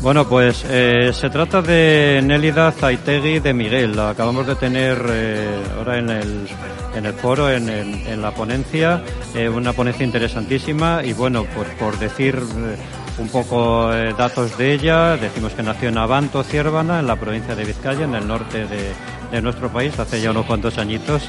Bueno, 0.00 0.28
pues 0.28 0.64
eh, 0.68 1.10
se 1.12 1.30
trata 1.30 1.62
de 1.62 2.20
Nélida 2.22 2.70
Zaitegui 2.70 3.40
de 3.40 3.52
Miguel. 3.52 3.96
La 3.96 4.10
acabamos 4.10 4.46
de 4.46 4.54
tener 4.54 5.02
eh, 5.08 5.48
ahora 5.76 5.98
en 5.98 6.10
el, 6.10 6.46
en 6.94 7.06
el 7.06 7.12
foro, 7.14 7.50
en, 7.50 7.68
en- 7.68 8.06
en 8.06 8.22
la 8.22 8.30
ponencia, 8.32 9.02
eh, 9.34 9.48
una 9.48 9.72
ponencia 9.72 10.04
interesantísima 10.06 11.02
y 11.02 11.12
bueno, 11.12 11.44
pues 11.54 11.68
por 11.80 11.98
decir 11.98 12.36
eh, 12.36 12.76
un 13.18 13.28
poco 13.30 13.92
eh, 13.92 14.14
datos 14.16 14.56
de 14.58 14.74
ella, 14.74 15.16
decimos 15.16 15.54
que 15.54 15.62
nació 15.62 15.88
en 15.88 15.98
Abanto, 15.98 16.44
Ciervana, 16.44 17.00
en 17.00 17.06
la 17.08 17.16
provincia 17.16 17.56
de 17.56 17.64
Vizcaya, 17.64 18.04
en 18.04 18.14
el 18.14 18.28
norte 18.28 18.66
de, 18.66 18.92
de 19.32 19.42
nuestro 19.42 19.70
país, 19.70 19.98
hace 19.98 20.20
ya 20.20 20.30
unos 20.30 20.46
cuantos 20.46 20.78
añitos. 20.78 21.28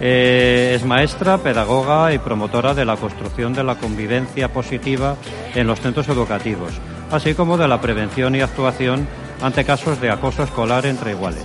Eh, 0.00 0.72
es 0.76 0.84
maestra, 0.84 1.38
pedagoga 1.38 2.12
y 2.14 2.18
promotora 2.18 2.72
de 2.72 2.84
la 2.84 2.96
construcción 2.96 3.52
de 3.52 3.64
la 3.64 3.74
convivencia 3.74 4.48
positiva 4.52 5.16
en 5.54 5.66
los 5.66 5.80
centros 5.80 6.08
educativos, 6.08 6.72
así 7.14 7.34
como 7.34 7.56
de 7.56 7.68
la 7.68 7.80
prevención 7.80 8.34
y 8.34 8.40
actuación 8.40 9.06
ante 9.40 9.64
casos 9.64 10.00
de 10.00 10.10
acoso 10.10 10.42
escolar 10.42 10.86
entre 10.86 11.12
iguales. 11.12 11.44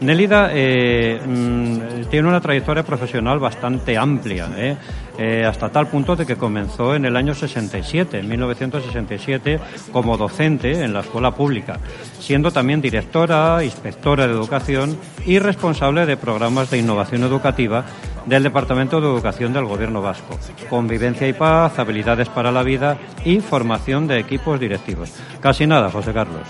Nélida 0.00 0.50
eh, 0.52 1.18
mm, 1.24 2.10
tiene 2.10 2.28
una 2.28 2.40
trayectoria 2.40 2.82
profesional 2.82 3.38
bastante 3.38 3.96
amplia, 3.96 4.48
¿eh? 4.56 4.76
Eh, 5.18 5.44
hasta 5.46 5.70
tal 5.70 5.86
punto 5.86 6.14
de 6.14 6.26
que 6.26 6.36
comenzó 6.36 6.94
en 6.94 7.06
el 7.06 7.16
año 7.16 7.34
67, 7.34 8.18
en 8.18 8.28
1967, 8.28 9.58
como 9.90 10.18
docente 10.18 10.84
en 10.84 10.92
la 10.92 11.00
escuela 11.00 11.30
pública, 11.30 11.80
siendo 12.20 12.50
también 12.50 12.82
directora, 12.82 13.64
inspectora 13.64 14.26
de 14.26 14.34
educación 14.34 14.98
y 15.24 15.38
responsable 15.38 16.04
de 16.04 16.18
programas 16.18 16.70
de 16.70 16.78
innovación 16.78 17.22
educativa 17.22 17.86
del 18.26 18.42
Departamento 18.42 19.00
de 19.00 19.06
Educación 19.06 19.52
del 19.52 19.64
Gobierno 19.64 20.02
Vasco, 20.02 20.38
convivencia 20.68 21.26
y 21.26 21.32
paz, 21.32 21.78
habilidades 21.78 22.28
para 22.28 22.52
la 22.52 22.62
vida 22.62 22.98
y 23.24 23.40
formación 23.40 24.06
de 24.06 24.18
equipos 24.18 24.60
directivos. 24.60 25.12
Casi 25.40 25.66
nada, 25.66 25.90
José 25.90 26.12
Carlos. 26.12 26.42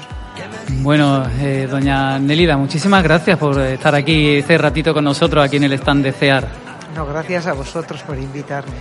Bueno, 0.83 1.25
eh, 1.41 1.69
doña 1.71 2.19
Nelida, 2.19 2.57
muchísimas 2.57 3.03
gracias 3.03 3.39
por 3.39 3.59
estar 3.61 3.95
aquí 3.95 4.37
este 4.37 4.59
ratito 4.59 4.93
con 4.93 5.05
nosotros 5.05 5.45
aquí 5.45 5.57
en 5.57 5.65
el 5.65 5.73
stand 5.75 6.05
de 6.05 6.13
CEAR. 6.13 6.49
No, 6.95 7.07
gracias 7.07 7.47
a 7.47 7.53
vosotros 7.53 8.03
por 8.03 8.19
invitarme. 8.19 8.73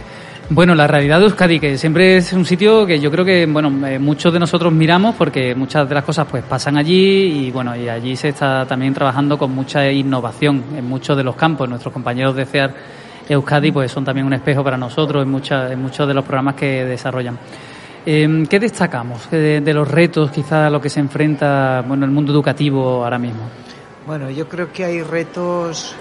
Bueno, 0.47 0.75
la 0.75 0.85
realidad 0.85 1.17
de 1.17 1.25
Euskadi, 1.25 1.59
que 1.59 1.75
siempre 1.75 2.17
es 2.17 2.31
un 2.31 2.45
sitio 2.45 2.85
que 2.85 2.99
yo 2.99 3.09
creo 3.09 3.25
que, 3.25 3.47
bueno, 3.47 3.87
eh, 3.87 3.97
muchos 3.97 4.31
de 4.31 4.39
nosotros 4.39 4.71
miramos 4.71 5.15
porque 5.15 5.55
muchas 5.55 5.89
de 5.89 5.95
las 5.95 6.03
cosas 6.03 6.27
pues 6.29 6.43
pasan 6.43 6.77
allí 6.77 7.47
y, 7.47 7.51
bueno, 7.51 7.75
y 7.75 7.89
allí 7.89 8.15
se 8.15 8.29
está 8.29 8.63
también 8.67 8.93
trabajando 8.93 9.39
con 9.39 9.49
mucha 9.55 9.91
innovación 9.91 10.63
en 10.77 10.85
muchos 10.85 11.17
de 11.17 11.23
los 11.23 11.35
campos. 11.35 11.67
Nuestros 11.67 11.91
compañeros 11.91 12.35
de 12.35 12.45
CEAR 12.45 12.75
Euskadi 13.27 13.71
pues 13.71 13.91
son 13.91 14.05
también 14.05 14.27
un 14.27 14.33
espejo 14.33 14.63
para 14.63 14.77
nosotros 14.77 15.23
en, 15.23 15.31
muchas 15.31 15.71
en 15.71 15.81
muchos 15.81 16.07
de 16.07 16.13
los 16.13 16.23
programas 16.23 16.53
que 16.53 16.85
desarrollan. 16.85 17.39
Eh, 18.05 18.43
¿Qué 18.47 18.59
destacamos 18.59 19.27
de, 19.31 19.61
de 19.61 19.73
los 19.73 19.89
retos, 19.89 20.29
quizá 20.29 20.67
a 20.67 20.69
lo 20.69 20.79
que 20.79 20.91
se 20.91 20.99
enfrenta, 20.99 21.83
bueno, 21.87 22.05
el 22.05 22.11
mundo 22.11 22.31
educativo 22.31 23.03
ahora 23.03 23.17
mismo? 23.17 23.49
Bueno, 24.05 24.29
yo 24.29 24.47
creo 24.47 24.71
que 24.71 24.85
hay 24.85 25.01
retos 25.01 25.95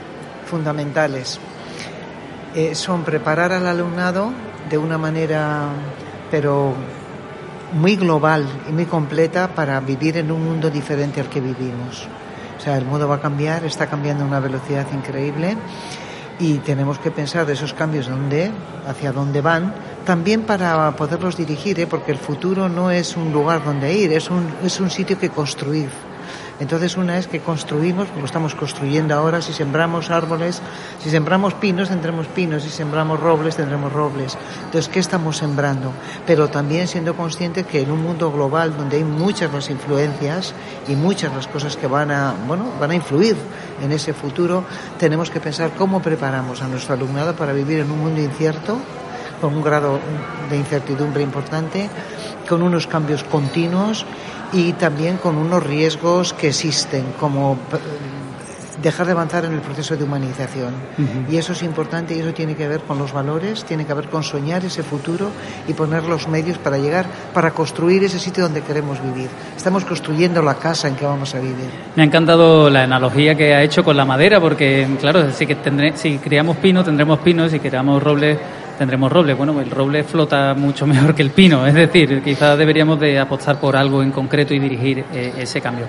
fundamentales. 0.45 1.41
Eh, 2.55 2.77
son 2.77 3.03
preparar 3.03 3.53
al 3.53 3.67
alumnado 3.67 4.31
de 4.71 4.79
una 4.79 4.97
manera, 4.97 5.71
pero 6.31 6.73
muy 7.73 7.97
global 7.97 8.47
y 8.69 8.73
muy 8.73 8.87
completa 8.87 9.49
para 9.49 9.81
vivir 9.81 10.19
en 10.19 10.31
un 10.31 10.45
mundo 10.45 10.71
diferente 10.71 11.21
al 11.21 11.29
que 11.29 11.41
vivimos. 11.41 12.07
O 12.57 12.61
sea, 12.61 12.79
el 12.79 12.85
mundo 12.85 13.09
va 13.09 13.17
a 13.17 13.21
cambiar, 13.21 13.65
está 13.65 13.89
cambiando 13.89 14.23
a 14.23 14.29
una 14.29 14.39
velocidad 14.39 14.87
increíble 14.93 15.57
y 16.39 16.59
tenemos 16.59 17.01
que 17.01 17.11
pensar 17.11 17.45
de 17.45 17.55
esos 17.55 17.75
cambios 17.75 18.09
dónde, 18.09 18.53
hacia 18.87 19.11
dónde 19.11 19.41
van, 19.41 19.75
también 20.07 20.43
para 20.43 20.93
poderlos 20.93 21.37
dirigir, 21.37 21.81
¿eh? 21.81 21.89
porque 21.89 22.13
el 22.13 22.19
futuro 22.19 22.69
no 22.69 22.91
es 22.91 23.17
un 23.17 23.33
lugar 23.33 23.65
donde 23.65 23.93
ir, 23.95 24.13
es 24.13 24.31
un, 24.31 24.47
es 24.63 24.79
un 24.79 24.91
sitio 24.91 25.19
que 25.19 25.31
construir. 25.31 25.91
Entonces 26.61 26.97
una 26.97 27.19
es 27.19 27.27
que 27.27 27.41
construimos, 27.41 28.09
lo 28.19 28.25
estamos 28.25 28.55
construyendo 28.55 29.15
ahora, 29.15 29.43
si 29.43 29.53
sembramos 29.53 30.11
árboles, 30.11 30.63
si 31.03 31.11
sembramos 31.11 31.55
pinos 31.55 31.89
tendremos 31.89 32.27
pinos, 32.29 32.63
si 32.63 32.71
sembramos 32.71 33.19
robles 33.21 33.57
tendremos 33.57 33.93
robles. 33.93 34.39
Entonces, 34.65 34.89
¿qué 34.89 35.01
estamos 35.01 35.39
sembrando? 35.39 35.93
Pero 36.27 36.49
también 36.49 36.87
siendo 36.87 37.17
conscientes 37.17 37.67
que 37.67 37.81
en 37.81 37.91
un 37.91 38.03
mundo 38.03 38.31
global 38.31 38.77
donde 38.77 38.99
hay 38.99 39.05
muchas 39.05 39.53
las 39.53 39.71
influencias 39.71 40.55
y 40.89 40.95
muchas 40.95 41.35
las 41.35 41.47
cosas 41.47 41.77
que 41.77 41.87
van 41.87 42.11
a, 42.11 42.35
bueno, 42.47 42.67
van 42.79 42.93
a 42.93 42.95
influir 42.95 43.37
en 43.83 43.93
ese 43.93 44.13
futuro, 44.13 44.65
tenemos 44.99 45.31
que 45.31 45.41
pensar 45.41 45.73
cómo 45.77 46.01
preparamos 46.01 46.63
a 46.63 46.69
nuestro 46.69 46.95
alumnado 46.95 47.35
para 47.35 47.53
vivir 47.53 47.81
en 47.81 47.91
un 47.91 47.99
mundo 47.99 48.21
incierto, 48.21 48.79
con 49.45 49.57
un 49.57 49.63
grado 49.63 50.01
de 50.49 50.57
incertidumbre 50.57 51.23
importante, 51.23 51.91
con 52.49 52.63
unos 52.63 52.87
cambios 52.87 53.25
continuos 53.25 54.07
y 54.55 54.73
también 54.73 55.19
con 55.19 55.37
unos 55.37 55.63
riesgos 55.63 56.33
que 56.33 56.49
existen, 56.49 57.05
como 57.21 57.59
eh, 57.75 57.77
dejar 58.83 59.05
de 59.05 59.13
avanzar 59.13 59.45
en 59.45 59.53
el 59.53 59.61
proceso 59.61 59.97
de 59.97 60.05
humanización. 60.05 60.73
Ujú. 60.97 61.31
Y 61.31 61.37
eso 61.37 61.53
es 61.53 61.63
importante 61.63 62.17
y 62.17 62.21
eso 62.21 62.33
tiene 62.33 62.57
que 62.57 62.67
ver 62.67 62.81
con 62.81 62.97
los 62.97 63.13
valores, 63.13 63.65
tiene 63.65 63.85
que 63.85 63.93
ver 63.93 64.09
con 64.09 64.23
soñar 64.23 64.65
ese 64.65 64.83
futuro 64.83 65.29
y 65.69 65.75
poner 65.75 66.05
los 66.05 66.27
medios 66.27 66.57
para 66.57 66.79
llegar, 66.79 67.05
para 67.35 67.51
construir 67.51 68.03
ese 68.03 68.19
sitio 68.19 68.45
donde 68.45 68.63
queremos 68.63 69.03
vivir. 69.03 69.29
Estamos 69.55 69.85
construyendo 69.85 70.41
la 70.41 70.55
casa 70.55 70.89
en 70.89 70.97
que 70.97 71.05
vamos 71.05 71.35
a 71.35 71.39
vivir. 71.39 71.69
Me 71.97 72.03
ha 72.03 72.07
encantado 72.07 72.71
la 72.71 72.85
analogía 72.85 73.35
que 73.35 73.55
ha 73.55 73.63
hecho 73.63 73.85
con 73.85 73.95
la 73.95 74.07
madera, 74.07 74.41
porque, 74.41 74.89
claro, 74.99 75.31
si, 75.33 75.47
que 75.47 75.57
tendré, 75.57 75.95
si 75.99 76.17
criamos 76.17 76.57
pino, 76.57 76.83
tendremos 76.83 77.19
pino, 77.19 77.47
si 77.47 77.61
criamos 77.61 78.03
roble, 78.03 78.64
tendremos 78.79 79.11
roble. 79.11 79.35
Bueno, 79.35 79.61
el 79.61 79.71
roble 79.71 80.05
flota 80.05 80.55
mucho 80.55 80.87
mejor 80.89 81.15
que 81.15 81.23
el 81.23 81.31
pino, 81.31 81.67
es 81.67 81.75
decir, 81.75 82.23
quizás 82.23 82.59
deberíamos 82.59 82.99
de 83.01 83.19
apostar 83.19 83.59
por 83.59 83.77
algo 83.77 84.03
en 84.03 84.11
concreto 84.11 84.55
y 84.55 84.59
dirigir 84.59 85.05
eh, 85.13 85.33
ese 85.39 85.61
cambio. 85.61 85.87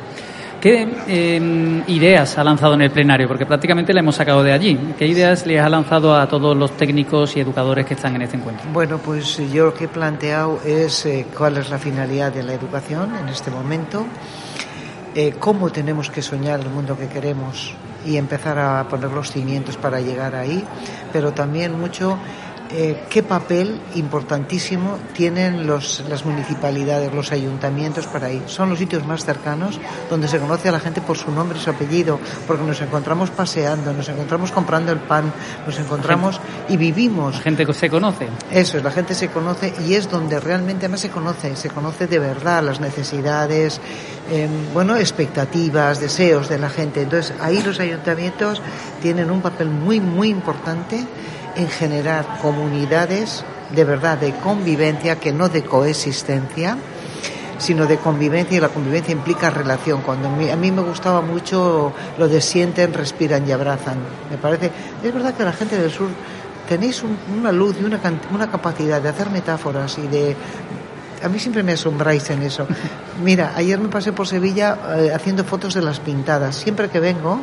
¿Qué 0.66 0.88
eh, 1.08 1.84
ideas 1.90 2.40
ha 2.40 2.44
lanzado 2.44 2.74
en 2.74 2.82
el 2.82 2.90
plenario? 2.90 3.28
Porque 3.28 3.46
prácticamente 3.46 3.94
la 3.94 4.00
hemos 4.00 4.16
sacado 4.16 4.42
de 4.42 4.52
allí. 4.52 4.76
¿Qué 4.98 5.06
ideas 5.06 5.46
le 5.46 5.60
ha 5.60 5.70
lanzado 5.70 6.16
a 6.16 6.28
todos 6.28 6.58
los 6.58 6.72
técnicos 6.72 7.38
y 7.38 7.40
educadores 7.40 7.86
que 7.86 7.94
están 7.94 8.16
en 8.16 8.24
este 8.24 8.38
encuentro? 8.38 8.68
Bueno, 8.74 8.98
pues 8.98 9.38
yo 9.54 9.66
lo 9.66 9.74
que 9.76 9.84
he 9.84 9.88
planteado 9.88 10.60
es 10.66 11.06
eh, 11.06 11.28
cuál 11.38 11.58
es 11.58 11.70
la 11.70 11.78
finalidad 11.78 12.34
de 12.34 12.42
la 12.42 12.54
educación 12.54 13.16
en 13.16 13.30
este 13.30 13.52
momento, 13.52 14.08
eh, 15.14 15.36
cómo 15.38 15.70
tenemos 15.70 16.10
que 16.10 16.24
soñar 16.24 16.62
el 16.62 16.70
mundo 16.70 16.98
que 16.98 17.10
queremos 17.10 17.76
y 18.04 18.18
empezar 18.18 18.58
a 18.58 18.88
poner 18.88 19.12
los 19.12 19.30
cimientos 19.30 19.78
para 19.78 20.02
llegar 20.02 20.34
ahí, 20.34 20.64
pero 21.14 21.32
también 21.32 21.80
mucho 21.80 22.18
eh, 22.72 23.04
qué 23.10 23.24
papel 23.24 23.80
importantísimo 23.96 24.98
tienen 25.14 25.68
los, 25.68 26.04
las 26.10 26.26
municipalidades, 26.26 27.14
los 27.14 27.32
ayuntamientos 27.32 28.08
para 28.08 28.32
ir. 28.32 28.44
Son 28.48 28.70
los 28.70 28.80
sitios 28.80 29.06
más 29.06 29.24
cercanos 29.24 29.80
donde 30.10 30.28
se 30.28 30.40
conoce 30.40 30.70
a 30.70 30.72
la 30.72 30.80
gente 30.80 31.02
por 31.02 31.18
su 31.18 31.32
nombre 31.32 31.58
y 31.60 31.62
su 31.62 31.70
apellido, 31.70 32.20
porque 32.48 32.64
nos 32.64 32.82
encontramos 32.82 33.30
paseando, 33.30 33.94
nos 33.94 34.10
encontramos 34.10 34.52
comprando 34.52 34.92
el 34.92 35.00
pan, 35.00 35.32
nos 35.66 35.78
encontramos 35.80 36.40
y 36.70 36.78
vivimos. 36.78 37.36
La 37.36 37.42
gente 37.42 37.66
que 37.66 37.74
se 37.74 37.90
conoce. 37.90 38.28
Eso 38.52 38.78
es, 38.78 38.84
la 38.84 38.92
gente 38.92 39.16
se 39.16 39.30
conoce 39.30 39.74
y 39.88 39.94
es 39.94 40.10
donde 40.10 40.40
realmente 40.40 40.90
más 40.90 41.02
se 41.02 41.10
conoce, 41.10 41.56
se 41.56 41.70
conoce 41.70 42.08
de 42.08 42.20
verdad 42.20 42.64
las 42.64 42.80
necesidades, 42.80 43.80
eh, 44.32 44.48
bueno, 44.74 44.96
expectativas, 44.98 46.00
deseos 46.00 46.50
de 46.50 46.58
la 46.58 46.70
gente. 46.70 47.02
Entonces 47.02 47.34
ahí 47.40 47.62
los 47.62 47.80
ayuntamientos 47.80 48.62
tienen 49.02 49.30
un 49.30 49.42
papel 49.42 49.70
muy, 49.70 50.00
muy 50.00 50.30
importante 50.30 51.06
en 51.56 51.68
generar 51.70 52.40
comunidades 52.42 53.44
de 53.72 53.84
verdad 53.84 54.18
de 54.18 54.34
convivencia, 54.36 55.20
que 55.20 55.32
no 55.34 55.50
de 55.50 55.64
coexistencia, 55.64 56.78
sino 57.58 57.86
de 57.86 57.98
convivencia 57.98 58.58
y 58.58 58.60
la 58.60 58.70
convivencia 58.70 59.12
implica 59.14 59.50
relación. 59.50 60.02
Cuando 60.02 60.28
a 60.28 60.56
mí 60.56 60.72
me 60.72 60.82
gustaba 60.82 61.22
mucho 61.22 61.94
lo 62.18 62.28
de 62.28 62.42
sienten, 62.42 62.94
respiran 62.94 63.48
y 63.48 63.52
abrazan. 63.52 63.98
Me 64.30 64.38
parece, 64.38 64.70
es 65.04 65.14
verdad 65.14 65.34
que 65.34 65.44
la 65.46 65.54
gente 65.54 65.78
del 65.78 65.90
sur 65.92 66.10
tenéis 66.68 67.02
un- 67.04 67.18
una 67.40 67.52
luz 67.52 67.76
y 67.80 67.84
una, 67.86 68.00
una 68.34 68.50
capacidad 68.52 69.02
de 69.02 69.10
hacer 69.10 69.30
metáforas 69.30 69.98
y 69.98 70.08
de 70.08 70.36
a 71.24 71.30
mí 71.30 71.40
siempre 71.40 71.64
me 71.64 71.72
asombráis 71.74 72.30
en 72.30 72.44
eso. 72.44 72.68
Mira, 73.24 73.54
ayer 73.56 73.80
me 73.80 73.88
pasé 73.90 74.12
por 74.12 74.28
Sevilla 74.28 74.78
eh, 74.98 75.12
haciendo 75.16 75.44
fotos 75.44 75.74
de 75.74 75.82
las 75.82 76.00
pintadas. 76.00 76.56
Siempre 76.58 76.90
que 76.90 77.00
vengo, 77.00 77.40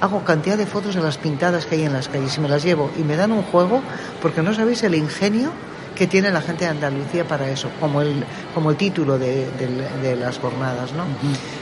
hago 0.00 0.24
cantidad 0.24 0.56
de 0.56 0.66
fotos 0.66 0.94
de 0.94 1.02
las 1.02 1.18
pintadas 1.18 1.66
que 1.66 1.76
hay 1.76 1.84
en 1.84 1.92
las 1.92 2.08
calles 2.08 2.36
y 2.36 2.40
me 2.40 2.48
las 2.48 2.62
llevo. 2.62 2.90
Y 2.98 3.02
me 3.02 3.16
dan 3.16 3.32
un 3.32 3.42
juego 3.42 3.82
porque 4.20 4.42
no 4.42 4.54
sabéis 4.54 4.82
el 4.82 4.94
ingenio 4.94 5.52
que 5.94 6.06
tiene 6.06 6.30
la 6.30 6.40
gente 6.40 6.64
de 6.64 6.70
Andalucía 6.70 7.26
para 7.26 7.48
eso, 7.48 7.68
como 7.80 8.00
el, 8.02 8.24
como 8.52 8.70
el 8.70 8.76
título 8.76 9.18
de, 9.18 9.46
de 10.02 10.16
las 10.16 10.38
jornadas. 10.38 10.92
¿no? 10.92 11.04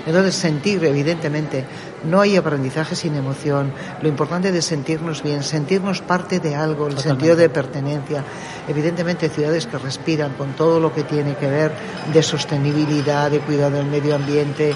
Entonces, 0.06 0.34
sentir, 0.34 0.82
evidentemente, 0.84 1.64
no 2.04 2.20
hay 2.20 2.36
aprendizaje 2.36 2.96
sin 2.96 3.14
emoción. 3.14 3.72
Lo 4.00 4.08
importante 4.08 4.56
es 4.56 4.64
sentirnos 4.64 5.22
bien, 5.22 5.42
sentirnos 5.42 6.00
parte 6.00 6.40
de 6.40 6.54
algo, 6.54 6.88
el 6.88 6.98
sentido 6.98 7.36
de 7.36 7.48
pertenencia. 7.48 8.24
Evidentemente, 8.68 9.28
ciudades 9.28 9.66
que 9.66 9.78
respiran 9.78 10.32
con 10.34 10.52
todo 10.54 10.80
lo 10.80 10.94
que 10.94 11.02
tiene 11.04 11.36
que 11.36 11.48
ver 11.48 11.72
de 12.12 12.22
sostenibilidad, 12.22 13.30
de 13.30 13.40
cuidado 13.40 13.76
del 13.76 13.86
medio 13.86 14.14
ambiente, 14.14 14.74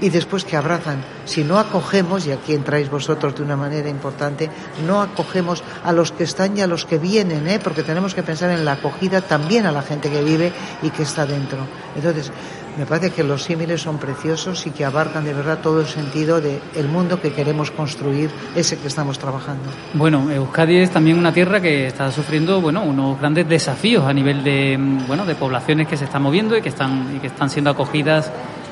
y 0.00 0.10
después 0.10 0.44
que 0.44 0.56
abrazan. 0.56 1.04
Si 1.24 1.44
no 1.44 1.58
acogemos, 1.58 2.26
y 2.26 2.32
aquí 2.32 2.54
entráis 2.54 2.90
vosotros 2.90 3.34
de 3.34 3.42
una 3.42 3.56
manera 3.56 3.88
importante, 3.88 4.50
no 4.86 5.00
acogemos 5.00 5.62
a 5.84 5.92
los 5.92 6.12
que 6.12 6.24
están 6.24 6.56
y 6.56 6.60
a 6.60 6.66
los 6.66 6.84
que 6.84 6.98
vienen, 6.98 7.48
¿eh? 7.48 7.60
porque 7.62 7.82
tenemos 7.82 8.14
que 8.14 8.22
pensar 8.22 8.50
en 8.50 8.64
la 8.64 8.72
acogida 8.72 9.20
también 9.20 9.66
a 9.66 9.72
la 9.72 9.82
gente 9.82 10.10
que 10.10 10.22
vive 10.22 10.52
y 10.82 10.90
que 10.90 11.02
está 11.02 11.26
dentro. 11.26 11.58
Entonces, 11.96 12.30
me 12.76 12.86
parece 12.86 13.10
que 13.10 13.22
los 13.22 13.44
símiles 13.44 13.82
son 13.82 13.98
preciosos 13.98 14.66
y 14.66 14.70
que 14.70 14.84
abarcan 14.84 15.24
de 15.24 15.32
verdad 15.32 15.60
todo 15.62 15.80
el 15.80 15.86
sentido 15.86 16.40
del 16.40 16.60
el 16.74 16.88
mundo 16.88 17.20
que 17.20 17.32
queremos 17.32 17.70
construir, 17.70 18.30
ese 18.56 18.78
que 18.78 18.88
estamos 18.88 19.18
trabajando. 19.18 19.70
Bueno, 19.92 20.30
Euskadi 20.30 20.78
es 20.78 20.90
también 20.90 21.18
una 21.18 21.32
tierra 21.32 21.60
que 21.60 21.86
está 21.86 22.10
sufriendo 22.10 22.60
bueno, 22.60 22.82
unos 22.82 23.18
grandes 23.18 23.48
desafíos 23.48 24.04
a 24.04 24.12
nivel 24.12 24.42
de, 24.42 24.76
bueno, 25.06 25.24
de 25.24 25.36
poblaciones 25.36 25.86
que 25.86 25.96
se 25.96 26.04
están 26.04 26.22
moviendo 26.22 26.56
y 26.56 26.62
que 26.62 26.70
están, 26.70 27.14
y 27.16 27.20
que 27.20 27.28
están 27.28 27.48
siendo 27.48 27.70
acogidas 27.70 28.30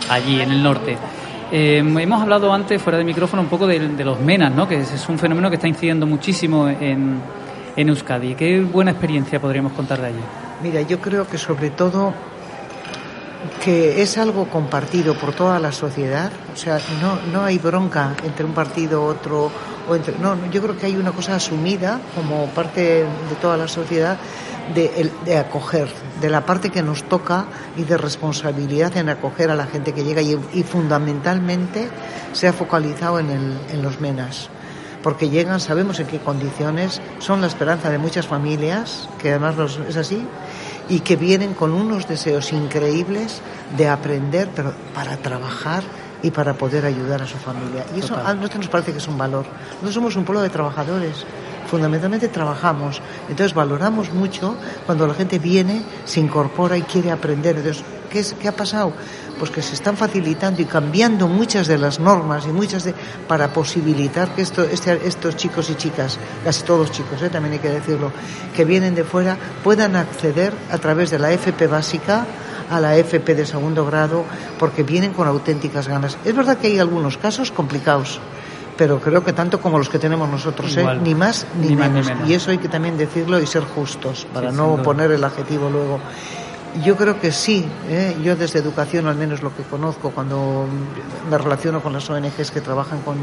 allí 0.08 0.40
en 0.40 0.52
el 0.52 0.62
norte. 0.62 0.96
Eh, 1.50 1.78
hemos 1.78 2.22
hablado 2.22 2.52
antes, 2.52 2.80
fuera 2.80 2.98
de 2.98 3.04
micrófono, 3.04 3.42
un 3.42 3.48
poco 3.48 3.66
de, 3.66 3.78
los 4.04 4.20
menas, 4.20 4.52
¿no? 4.52 4.66
que 4.66 4.80
es 4.80 5.08
un 5.08 5.18
fenómeno 5.18 5.50
que 5.50 5.56
está 5.56 5.68
incidiendo 5.68 6.06
muchísimo 6.06 6.68
en, 6.68 7.20
en 7.76 7.88
Euskadi. 7.88 8.34
¿Qué 8.34 8.60
buena 8.60 8.92
experiencia 8.92 9.40
podríamos 9.40 9.72
contar 9.72 10.00
de 10.00 10.08
allí? 10.08 10.20
Mira, 10.62 10.80
yo 10.82 11.00
creo 11.00 11.26
que 11.26 11.38
sobre 11.38 11.70
todo 11.70 12.14
que 13.64 14.02
es 14.02 14.18
algo 14.18 14.48
compartido 14.48 15.14
por 15.14 15.34
toda 15.34 15.58
la 15.58 15.72
sociedad, 15.72 16.30
o 16.52 16.56
sea, 16.56 16.78
no, 17.00 17.18
no 17.32 17.44
hay 17.44 17.58
bronca 17.58 18.14
entre 18.24 18.44
un 18.44 18.52
partido 18.52 19.04
otro 19.04 19.50
o 19.88 19.96
entre 19.96 20.18
no, 20.18 20.36
yo 20.50 20.62
creo 20.62 20.76
que 20.76 20.86
hay 20.86 20.96
una 20.96 21.12
cosa 21.12 21.36
asumida 21.36 22.00
como 22.14 22.46
parte 22.46 22.80
de 22.80 23.34
toda 23.40 23.56
la 23.56 23.68
sociedad 23.68 24.16
de, 24.74 25.10
de, 25.24 25.36
acoger, 25.36 25.88
de 26.20 26.30
la 26.30 26.46
parte 26.46 26.70
que 26.70 26.82
nos 26.82 27.02
toca 27.04 27.46
y 27.76 27.82
de 27.82 27.98
responsabilidad 27.98 28.96
en 28.96 29.08
acoger 29.08 29.50
a 29.50 29.56
la 29.56 29.66
gente 29.66 29.92
que 29.92 30.04
llega 30.04 30.22
y, 30.22 30.38
y 30.54 30.62
fundamentalmente 30.62 31.88
se 32.32 32.48
ha 32.48 32.52
focalizado 32.52 33.18
en, 33.18 33.30
el, 33.30 33.58
en 33.70 33.82
los 33.82 34.00
menas 34.00 34.50
porque 35.02 35.28
llegan, 35.28 35.60
sabemos 35.60 35.98
en 36.00 36.06
qué 36.06 36.20
condiciones, 36.20 37.00
son 37.18 37.40
la 37.40 37.48
esperanza 37.48 37.90
de 37.90 37.98
muchas 37.98 38.26
familias, 38.26 39.08
que 39.18 39.30
además 39.30 39.56
los, 39.56 39.80
es 39.88 39.96
así, 39.96 40.24
y 40.88 41.00
que 41.00 41.16
vienen 41.16 41.54
con 41.54 41.72
unos 41.72 42.08
deseos 42.08 42.52
increíbles 42.52 43.40
de 43.76 43.88
aprender, 43.88 44.48
pero 44.54 44.72
para 44.94 45.16
trabajar 45.16 45.82
y 46.22 46.30
para 46.30 46.54
poder 46.54 46.84
ayudar 46.84 47.22
a 47.22 47.26
su 47.26 47.36
familia. 47.36 47.84
Y 47.96 48.00
eso 48.00 48.16
a 48.16 48.34
nosotros 48.34 48.60
nos 48.60 48.68
parece 48.68 48.92
que 48.92 48.98
es 48.98 49.08
un 49.08 49.18
valor. 49.18 49.46
Nosotros 49.74 49.94
somos 49.94 50.16
un 50.16 50.24
pueblo 50.24 50.42
de 50.42 50.50
trabajadores 50.50 51.24
fundamentalmente 51.72 52.28
trabajamos. 52.28 53.00
Entonces 53.30 53.54
valoramos 53.54 54.12
mucho 54.12 54.56
cuando 54.84 55.06
la 55.06 55.14
gente 55.14 55.38
viene, 55.38 55.82
se 56.04 56.20
incorpora 56.20 56.76
y 56.76 56.82
quiere 56.82 57.10
aprender. 57.10 57.56
Entonces, 57.56 57.82
¿qué, 58.12 58.20
es, 58.20 58.34
qué 58.34 58.48
ha 58.48 58.52
pasado? 58.54 58.92
Pues 59.38 59.50
que 59.50 59.62
se 59.62 59.74
están 59.74 59.96
facilitando 59.96 60.60
y 60.60 60.66
cambiando 60.66 61.26
muchas 61.26 61.66
de 61.66 61.78
las 61.78 61.98
normas 61.98 62.44
y 62.46 62.50
muchas 62.50 62.84
de 62.84 62.94
para 63.26 63.52
posibilitar 63.52 64.34
que 64.34 64.42
esto, 64.42 64.62
este, 64.62 65.06
estos 65.06 65.36
chicos 65.36 65.70
y 65.70 65.74
chicas, 65.74 66.18
casi 66.44 66.62
todos 66.62 66.92
chicos, 66.92 67.20
¿eh? 67.22 67.30
también 67.30 67.54
hay 67.54 67.58
que 67.58 67.70
decirlo, 67.70 68.12
que 68.54 68.64
vienen 68.64 68.94
de 68.94 69.04
fuera, 69.04 69.36
puedan 69.64 69.96
acceder 69.96 70.52
a 70.70 70.78
través 70.78 71.10
de 71.10 71.18
la 71.18 71.32
FP 71.32 71.66
básica 71.66 72.26
a 72.70 72.80
la 72.80 72.96
FP 72.96 73.34
de 73.34 73.44
segundo 73.44 73.84
grado 73.84 74.24
porque 74.58 74.82
vienen 74.82 75.12
con 75.12 75.26
auténticas 75.26 75.88
ganas. 75.88 76.16
Es 76.24 76.34
verdad 76.34 76.58
que 76.58 76.68
hay 76.68 76.78
algunos 76.78 77.16
casos 77.16 77.50
complicados 77.50 78.20
pero 78.76 79.00
creo 79.00 79.22
que 79.22 79.32
tanto 79.32 79.60
como 79.60 79.78
los 79.78 79.88
que 79.88 79.98
tenemos 79.98 80.28
nosotros, 80.28 80.74
¿eh? 80.76 80.98
ni 81.02 81.14
más 81.14 81.46
ni, 81.60 81.76
menos. 81.76 82.10
Y 82.26 82.32
eso 82.32 82.50
hay 82.50 82.58
que 82.58 82.68
también 82.68 82.96
decirlo 82.96 83.38
y 83.38 83.46
ser 83.46 83.62
justos, 83.62 84.26
para 84.32 84.50
no 84.50 84.82
poner 84.82 85.10
el 85.12 85.22
adjetivo 85.22 85.68
luego. 85.70 86.00
Yo 86.80 86.96
creo 86.96 87.20
que 87.20 87.32
sí, 87.32 87.66
¿eh? 87.90 88.16
yo 88.22 88.34
desde 88.34 88.58
educación 88.58 89.06
al 89.06 89.16
menos 89.16 89.42
lo 89.42 89.54
que 89.54 89.62
conozco 89.62 90.10
cuando 90.10 90.66
me 91.28 91.36
relaciono 91.36 91.82
con 91.82 91.92
las 91.92 92.08
ONGs 92.08 92.50
que 92.50 92.62
trabajan 92.62 93.02
con, 93.02 93.18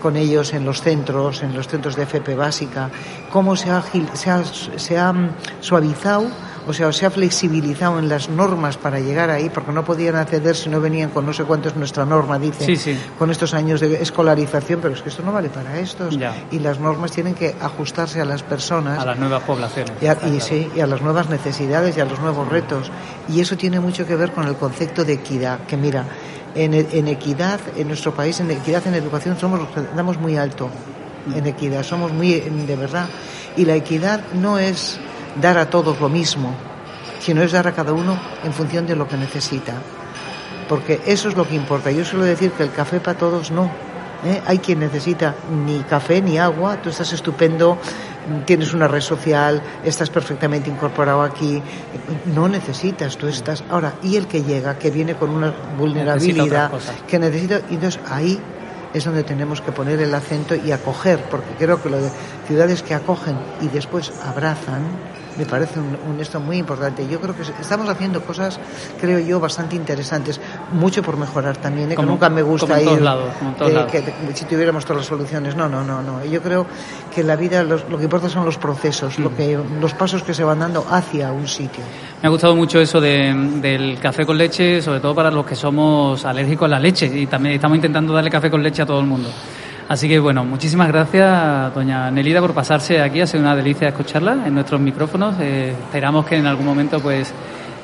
con 0.00 0.16
ellos 0.16 0.52
en 0.54 0.64
los 0.64 0.80
centros, 0.80 1.42
en 1.42 1.56
los 1.56 1.66
centros 1.66 1.96
de 1.96 2.04
FP 2.04 2.36
básica, 2.36 2.90
cómo 3.32 3.56
se 3.56 3.70
ha, 3.70 3.82
se 4.14 4.30
ha, 4.30 4.44
se 4.44 4.96
ha 4.96 5.12
suavizado 5.60 6.28
o 6.68 6.72
sea, 6.74 6.92
se 6.92 7.06
ha 7.06 7.10
flexibilizado 7.10 7.98
en 7.98 8.10
las 8.10 8.28
normas 8.28 8.76
para 8.76 9.00
llegar 9.00 9.30
ahí, 9.30 9.48
porque 9.48 9.72
no 9.72 9.84
podían 9.84 10.16
acceder 10.16 10.54
si 10.54 10.68
no 10.68 10.82
venían 10.82 11.08
con 11.08 11.24
no 11.24 11.32
sé 11.32 11.44
cuánto 11.44 11.70
es 11.70 11.76
nuestra 11.76 12.04
norma, 12.04 12.38
dice, 12.38 12.98
con 13.18 13.30
estos 13.30 13.54
años 13.54 13.80
de 13.80 14.02
escolarización, 14.02 14.80
pero 14.82 14.92
es 14.92 15.00
que 15.00 15.08
esto 15.08 15.22
no 15.22 15.32
vale 15.32 15.48
para 15.48 15.78
estos. 15.78 16.18
Y 16.50 16.58
las 16.58 16.78
normas 16.78 17.12
tienen 17.12 17.34
que 17.34 17.56
ajustarse 17.58 18.20
a 18.20 18.26
las 18.26 18.42
personas. 18.42 18.98
A 18.98 19.06
las 19.06 19.18
nuevas 19.18 19.42
poblaciones. 19.44 19.94
Y 20.02 20.06
a, 20.06 20.18
y, 20.26 20.40
sí, 20.40 20.70
y 20.76 20.80
a 20.80 20.86
las 20.86 21.00
nuevas 21.00 21.30
necesidades 21.30 21.96
y 21.96 22.00
a 22.00 22.04
los 22.04 22.20
nuevos 22.20 22.46
retos. 22.46 22.90
Y 23.28 23.40
eso 23.40 23.56
tiene 23.56 23.80
mucho 23.80 24.06
que 24.06 24.14
ver 24.14 24.32
con 24.32 24.46
el 24.46 24.56
concepto 24.56 25.06
de 25.06 25.14
equidad, 25.14 25.60
que 25.60 25.78
mira, 25.78 26.04
en, 26.54 26.74
en 26.74 27.08
equidad, 27.08 27.60
en 27.76 27.88
nuestro 27.88 28.12
país, 28.12 28.40
en 28.40 28.50
equidad 28.50 28.86
en 28.86 28.94
educación, 28.94 29.38
somos 29.38 29.58
los 29.58 29.68
que 29.68 29.80
damos 29.96 30.18
muy 30.18 30.36
alto 30.36 30.68
en 31.34 31.46
equidad, 31.46 31.82
somos 31.82 32.12
muy, 32.12 32.40
de 32.40 32.76
verdad. 32.76 33.06
Y 33.56 33.64
la 33.64 33.74
equidad 33.74 34.20
no 34.34 34.58
es 34.58 35.00
dar 35.40 35.58
a 35.58 35.70
todos 35.70 36.00
lo 36.00 36.08
mismo, 36.08 36.54
sino 37.20 37.42
es 37.42 37.52
dar 37.52 37.66
a 37.66 37.72
cada 37.72 37.92
uno 37.92 38.18
en 38.44 38.52
función 38.52 38.86
de 38.86 38.96
lo 38.96 39.08
que 39.08 39.16
necesita. 39.16 39.74
Porque 40.68 41.00
eso 41.06 41.28
es 41.28 41.36
lo 41.36 41.46
que 41.46 41.54
importa. 41.54 41.90
Yo 41.90 42.04
suelo 42.04 42.24
decir 42.24 42.52
que 42.52 42.62
el 42.62 42.72
café 42.72 43.00
para 43.00 43.16
todos 43.16 43.50
no. 43.50 43.70
¿eh? 44.24 44.42
Hay 44.46 44.58
quien 44.58 44.80
necesita 44.80 45.34
ni 45.66 45.78
café 45.80 46.20
ni 46.20 46.38
agua, 46.38 46.80
tú 46.82 46.90
estás 46.90 47.12
estupendo, 47.12 47.78
tienes 48.44 48.74
una 48.74 48.88
red 48.88 49.00
social, 49.00 49.62
estás 49.84 50.10
perfectamente 50.10 50.68
incorporado 50.68 51.22
aquí, 51.22 51.62
no 52.26 52.48
necesitas, 52.48 53.16
tú 53.16 53.28
estás. 53.28 53.64
Ahora, 53.70 53.94
y 54.02 54.16
el 54.16 54.26
que 54.26 54.42
llega, 54.42 54.78
que 54.78 54.90
viene 54.90 55.14
con 55.14 55.30
una 55.30 55.54
vulnerabilidad, 55.78 56.70
que 57.06 57.18
necesita, 57.18 57.60
y 57.70 57.74
entonces 57.74 58.00
ahí 58.08 58.38
es 58.92 59.04
donde 59.04 59.22
tenemos 59.22 59.60
que 59.60 59.72
poner 59.72 60.00
el 60.00 60.14
acento 60.14 60.54
y 60.54 60.72
acoger, 60.72 61.20
porque 61.30 61.50
creo 61.58 61.82
que 61.82 61.90
lo 61.90 62.00
de 62.00 62.10
ciudades 62.46 62.82
que 62.82 62.94
acogen 62.94 63.36
y 63.60 63.68
después 63.68 64.12
abrazan, 64.24 64.82
me 65.38 65.46
parece 65.46 65.78
un, 65.78 66.20
esto 66.20 66.40
muy 66.40 66.58
importante. 66.58 67.06
Yo 67.08 67.20
creo 67.20 67.34
que 67.34 67.42
estamos 67.42 67.88
haciendo 67.88 68.20
cosas, 68.22 68.58
creo 69.00 69.20
yo, 69.20 69.38
bastante 69.38 69.76
interesantes. 69.76 70.40
Mucho 70.72 71.02
por 71.02 71.16
mejorar 71.16 71.56
también, 71.56 71.92
¿eh? 71.92 71.96
que 71.96 72.02
nunca 72.02 72.28
me 72.28 72.42
gusta 72.42 72.82
ir. 72.82 72.88
Que, 73.90 74.02
si 74.34 74.44
tuviéramos 74.46 74.84
todas 74.84 74.98
las 74.98 75.06
soluciones. 75.06 75.54
No, 75.54 75.68
no, 75.68 75.84
no, 75.84 76.02
no. 76.02 76.24
Yo 76.24 76.42
creo 76.42 76.66
que 77.14 77.22
la 77.22 77.36
vida 77.36 77.62
lo 77.62 77.96
que 77.96 78.04
importa 78.04 78.28
son 78.28 78.44
los 78.44 78.58
procesos, 78.58 79.18
lo 79.18 79.34
que, 79.34 79.58
los 79.80 79.94
pasos 79.94 80.22
que 80.22 80.34
se 80.34 80.42
van 80.42 80.58
dando 80.58 80.84
hacia 80.90 81.30
un 81.32 81.46
sitio. 81.46 81.84
Me 82.20 82.26
ha 82.26 82.30
gustado 82.30 82.56
mucho 82.56 82.80
eso 82.80 83.00
del 83.00 83.98
café 84.00 84.26
con 84.26 84.36
leche, 84.36 84.82
sobre 84.82 84.98
todo 84.98 85.14
para 85.14 85.30
los 85.30 85.46
que 85.46 85.54
somos 85.54 86.24
alérgicos 86.24 86.66
a 86.66 86.68
la 86.68 86.80
leche. 86.80 87.06
Y 87.06 87.26
también 87.26 87.54
estamos 87.54 87.76
intentando 87.76 88.12
darle 88.12 88.30
café 88.30 88.50
con 88.50 88.62
leche 88.62 88.82
a 88.82 88.86
todo 88.86 89.00
el 89.00 89.06
mundo. 89.06 89.30
Así 89.88 90.06
que 90.06 90.18
bueno, 90.18 90.44
muchísimas 90.44 90.88
gracias, 90.88 91.74
doña 91.74 92.10
Nelida, 92.10 92.40
por 92.42 92.52
pasarse 92.52 93.00
aquí. 93.00 93.22
Ha 93.22 93.26
sido 93.26 93.42
una 93.42 93.56
delicia 93.56 93.88
escucharla 93.88 94.46
en 94.46 94.54
nuestros 94.54 94.78
micrófonos. 94.78 95.36
Eh, 95.40 95.70
esperamos 95.70 96.26
que 96.26 96.36
en 96.36 96.46
algún 96.46 96.66
momento 96.66 97.00
pues 97.00 97.32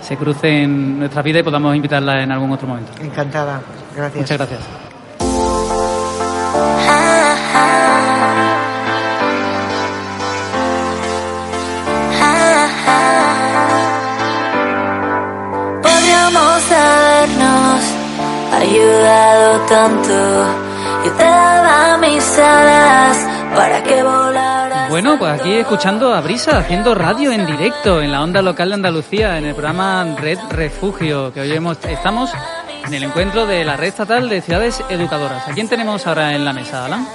se 0.02 0.16
crucen 0.18 0.98
nuestra 0.98 1.22
vida 1.22 1.38
y 1.38 1.42
podamos 1.42 1.74
invitarla 1.74 2.22
en 2.22 2.30
algún 2.30 2.52
otro 2.52 2.68
momento. 2.68 2.92
Encantada. 3.00 3.62
Gracias. 3.96 4.20
Muchas 4.20 4.36
gracias. 4.36 4.60
Podríamos 15.82 16.70
habernos 16.70 17.80
ayudado 18.52 19.60
tanto 19.66 20.63
mis 22.00 22.38
alas 22.38 23.16
para 23.54 23.82
que 23.82 24.02
Bueno, 24.90 25.18
pues 25.18 25.40
aquí 25.40 25.54
escuchando 25.54 26.14
a 26.14 26.20
Brisa 26.20 26.58
haciendo 26.58 26.94
radio 26.94 27.32
en 27.32 27.46
directo 27.46 28.02
en 28.02 28.10
la 28.10 28.22
onda 28.22 28.42
local 28.42 28.68
de 28.68 28.74
Andalucía 28.74 29.38
en 29.38 29.44
el 29.44 29.54
programa 29.54 30.16
Red 30.18 30.38
Refugio 30.50 31.32
que 31.32 31.40
hoy 31.40 31.52
hemos, 31.52 31.78
estamos 31.84 32.30
en 32.86 32.94
el 32.94 33.02
encuentro 33.04 33.46
de 33.46 33.64
la 33.64 33.76
red 33.76 33.88
estatal 33.88 34.28
de 34.28 34.40
ciudades 34.40 34.82
educadoras. 34.88 35.48
¿A 35.48 35.52
quién 35.52 35.68
tenemos 35.68 36.06
ahora 36.06 36.34
en 36.34 36.44
la 36.44 36.52
mesa, 36.52 36.84
Alan? 36.84 37.06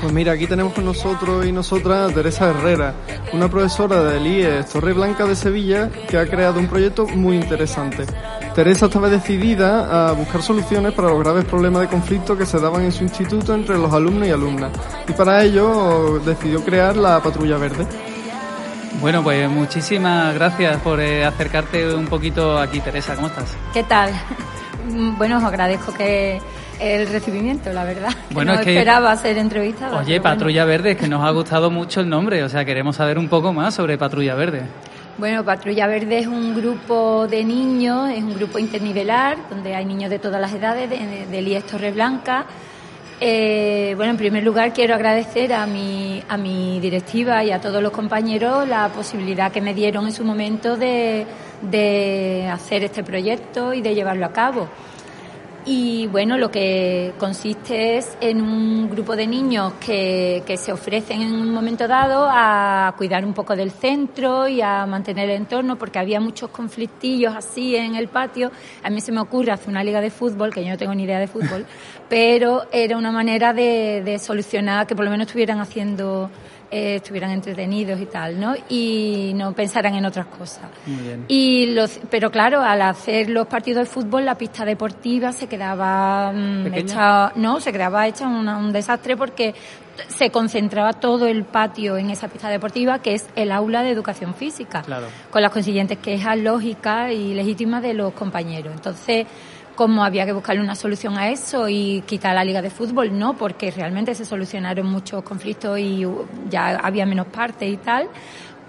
Pues 0.00 0.12
mira, 0.12 0.32
aquí 0.32 0.46
tenemos 0.46 0.72
con 0.72 0.84
nosotros 0.84 1.44
y 1.46 1.52
nosotras 1.52 2.10
a 2.10 2.14
Teresa 2.14 2.50
Herrera, 2.50 2.94
una 3.32 3.48
profesora 3.48 4.02
del 4.02 4.26
IES 4.26 4.68
Torre 4.70 4.92
Blanca 4.92 5.26
de 5.26 5.36
Sevilla 5.36 5.90
que 6.08 6.18
ha 6.18 6.26
creado 6.26 6.58
un 6.58 6.68
proyecto 6.68 7.06
muy 7.06 7.36
interesante. 7.36 8.06
Teresa 8.54 8.86
estaba 8.86 9.08
decidida 9.08 10.08
a 10.10 10.12
buscar 10.12 10.42
soluciones 10.42 10.92
para 10.92 11.08
los 11.08 11.20
graves 11.20 11.44
problemas 11.44 11.82
de 11.82 11.88
conflicto 11.88 12.36
que 12.36 12.44
se 12.44 12.58
daban 12.58 12.82
en 12.82 12.92
su 12.92 13.04
instituto 13.04 13.54
entre 13.54 13.78
los 13.78 13.92
alumnos 13.92 14.26
y 14.26 14.30
alumnas, 14.32 14.70
y 15.08 15.12
para 15.12 15.42
ello 15.44 16.18
decidió 16.20 16.62
crear 16.64 16.96
la 16.96 17.20
Patrulla 17.22 17.56
Verde. 17.58 17.86
Bueno, 19.00 19.22
pues 19.22 19.48
muchísimas 19.48 20.34
gracias 20.34 20.78
por 20.82 21.00
eh, 21.00 21.24
acercarte 21.24 21.94
un 21.94 22.06
poquito 22.06 22.58
aquí, 22.58 22.80
Teresa. 22.80 23.14
¿Cómo 23.14 23.28
estás? 23.28 23.56
¿Qué 23.72 23.82
tal? 23.84 24.10
Bueno, 25.18 25.36
os 25.36 25.44
agradezco 25.44 25.92
que 25.92 26.40
el 26.80 27.06
recibimiento, 27.08 27.70
la 27.72 27.84
verdad. 27.84 28.08
Bueno, 28.30 28.54
no 28.54 28.58
es 28.58 28.64
que- 28.64 28.72
esperaba 28.72 29.14
ser 29.14 29.38
entrevistada. 29.38 29.98
Oye, 30.00 30.18
bueno. 30.18 30.22
Patrulla 30.24 30.64
Verde, 30.64 30.92
es 30.92 30.96
que 30.96 31.06
nos 31.06 31.22
ha 31.24 31.30
gustado 31.30 31.70
mucho 31.70 32.00
el 32.00 32.08
nombre, 32.08 32.42
o 32.42 32.48
sea, 32.48 32.64
queremos 32.64 32.96
saber 32.96 33.16
un 33.18 33.28
poco 33.28 33.52
más 33.52 33.74
sobre 33.74 33.96
Patrulla 33.98 34.34
Verde. 34.34 34.62
Bueno, 35.20 35.44
Patrulla 35.44 35.86
Verde 35.86 36.20
es 36.20 36.26
un 36.26 36.56
grupo 36.56 37.26
de 37.28 37.44
niños, 37.44 38.08
es 38.08 38.22
un 38.22 38.32
grupo 38.32 38.58
internivelar, 38.58 39.36
donde 39.50 39.74
hay 39.74 39.84
niños 39.84 40.08
de 40.08 40.18
todas 40.18 40.40
las 40.40 40.50
edades, 40.50 40.88
de, 40.88 41.26
de 41.26 41.42
IES 41.42 41.66
Torres 41.66 41.92
Blanca. 41.92 42.46
Eh, 43.20 43.92
bueno, 43.96 44.12
en 44.12 44.16
primer 44.16 44.42
lugar 44.42 44.72
quiero 44.72 44.94
agradecer 44.94 45.52
a 45.52 45.66
mi, 45.66 46.22
a 46.26 46.38
mi 46.38 46.80
directiva 46.80 47.44
y 47.44 47.50
a 47.50 47.60
todos 47.60 47.82
los 47.82 47.92
compañeros 47.92 48.66
la 48.66 48.88
posibilidad 48.88 49.52
que 49.52 49.60
me 49.60 49.74
dieron 49.74 50.06
en 50.06 50.12
su 50.12 50.24
momento 50.24 50.78
de, 50.78 51.26
de 51.60 52.48
hacer 52.50 52.84
este 52.84 53.04
proyecto 53.04 53.74
y 53.74 53.82
de 53.82 53.94
llevarlo 53.94 54.24
a 54.24 54.32
cabo. 54.32 54.70
Y 55.66 56.06
bueno, 56.06 56.38
lo 56.38 56.50
que 56.50 57.12
consiste 57.18 57.98
es 57.98 58.16
en 58.22 58.40
un 58.40 58.88
grupo 58.88 59.14
de 59.14 59.26
niños 59.26 59.74
que, 59.74 60.42
que 60.46 60.56
se 60.56 60.72
ofrecen 60.72 61.20
en 61.20 61.34
un 61.34 61.52
momento 61.52 61.86
dado 61.86 62.26
a 62.30 62.94
cuidar 62.96 63.26
un 63.26 63.34
poco 63.34 63.54
del 63.54 63.70
centro 63.70 64.48
y 64.48 64.62
a 64.62 64.86
mantener 64.86 65.28
el 65.28 65.36
entorno, 65.36 65.76
porque 65.76 65.98
había 65.98 66.18
muchos 66.18 66.48
conflictillos 66.48 67.36
así 67.36 67.76
en 67.76 67.94
el 67.94 68.08
patio. 68.08 68.50
A 68.82 68.88
mí 68.88 69.02
se 69.02 69.12
me 69.12 69.20
ocurre 69.20 69.52
hacer 69.52 69.68
una 69.68 69.84
liga 69.84 70.00
de 70.00 70.10
fútbol, 70.10 70.50
que 70.50 70.64
yo 70.64 70.70
no 70.70 70.78
tengo 70.78 70.94
ni 70.94 71.04
idea 71.04 71.18
de 71.18 71.28
fútbol, 71.28 71.66
pero 72.08 72.62
era 72.72 72.96
una 72.96 73.12
manera 73.12 73.52
de, 73.52 74.02
de 74.02 74.18
solucionar 74.18 74.86
que 74.86 74.96
por 74.96 75.04
lo 75.04 75.10
menos 75.10 75.26
estuvieran 75.26 75.60
haciendo, 75.60 76.30
eh, 76.70 76.96
estuvieran 76.96 77.30
entretenidos 77.32 78.00
y 78.00 78.06
tal, 78.06 78.38
¿no? 78.40 78.54
Y 78.68 79.32
no 79.34 79.52
pensaran 79.52 79.94
en 79.94 80.04
otras 80.04 80.26
cosas. 80.26 80.64
Muy 80.86 81.02
bien. 81.02 81.24
Y 81.28 81.66
los, 81.66 81.98
pero 82.10 82.30
claro, 82.30 82.60
al 82.62 82.80
hacer 82.82 83.28
los 83.28 83.46
partidos 83.48 83.88
de 83.88 83.92
fútbol, 83.92 84.24
la 84.24 84.36
pista 84.36 84.64
deportiva 84.64 85.32
se 85.32 85.46
quedaba 85.48 86.32
mm, 86.32 86.72
hecha, 86.74 87.32
no, 87.36 87.60
se 87.60 87.72
quedaba 87.72 88.06
hecha 88.06 88.28
una- 88.28 88.56
un 88.58 88.72
desastre 88.72 89.16
porque 89.16 89.54
se 90.08 90.30
concentraba 90.30 90.92
todo 90.94 91.26
el 91.26 91.44
patio 91.44 91.98
en 91.98 92.08
esa 92.10 92.28
pista 92.28 92.48
deportiva 92.48 93.00
que 93.00 93.14
es 93.14 93.26
el 93.36 93.52
aula 93.52 93.82
de 93.82 93.90
educación 93.90 94.34
física, 94.34 94.82
Claro. 94.82 95.08
con 95.30 95.42
las 95.42 95.50
consiguientes 95.52 95.98
quejas 95.98 96.38
lógicas 96.38 97.12
y 97.12 97.34
legítimas 97.34 97.82
de 97.82 97.92
los 97.94 98.12
compañeros. 98.14 98.72
Entonces, 98.74 99.26
como 99.80 100.04
había 100.04 100.26
que 100.26 100.34
buscarle 100.34 100.60
una 100.60 100.74
solución 100.74 101.16
a 101.16 101.30
eso 101.30 101.66
y 101.66 102.04
quitar 102.06 102.34
la 102.34 102.44
liga 102.44 102.60
de 102.60 102.68
fútbol, 102.68 103.18
no, 103.18 103.38
porque 103.38 103.70
realmente 103.70 104.14
se 104.14 104.26
solucionaron 104.26 104.86
muchos 104.86 105.22
conflictos 105.22 105.78
y 105.78 106.06
ya 106.50 106.76
había 106.76 107.06
menos 107.06 107.28
partes 107.28 107.72
y 107.72 107.78
tal, 107.78 108.06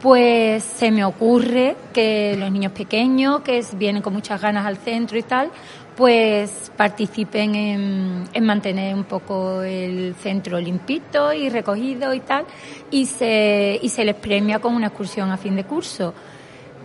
pues 0.01 0.63
se 0.63 0.89
me 0.89 1.03
ocurre 1.03 1.75
que 1.91 2.37
los 2.39 2.49
niños 2.49 2.71
pequeños 2.71 3.41
que 3.41 3.61
vienen 3.73 4.01
con 4.01 4.13
muchas 4.13 4.41
ganas 4.41 4.65
al 4.65 4.77
centro 4.77 5.17
y 5.17 5.23
tal, 5.23 5.51
pues 5.97 6.71
participen 6.77 7.55
en, 7.55 8.29
en 8.31 8.45
mantener 8.45 8.95
un 8.95 9.03
poco 9.03 9.63
el 9.63 10.15
centro 10.15 10.61
limpito 10.61 11.33
y 11.33 11.49
recogido 11.49 12.13
y 12.13 12.21
tal, 12.21 12.45
y 12.89 13.05
se, 13.05 13.77
y 13.81 13.89
se 13.89 14.05
les 14.05 14.15
premia 14.15 14.59
con 14.59 14.73
una 14.73 14.87
excursión 14.87 15.29
a 15.29 15.35
fin 15.35 15.57
de 15.57 15.65
curso. 15.65 16.13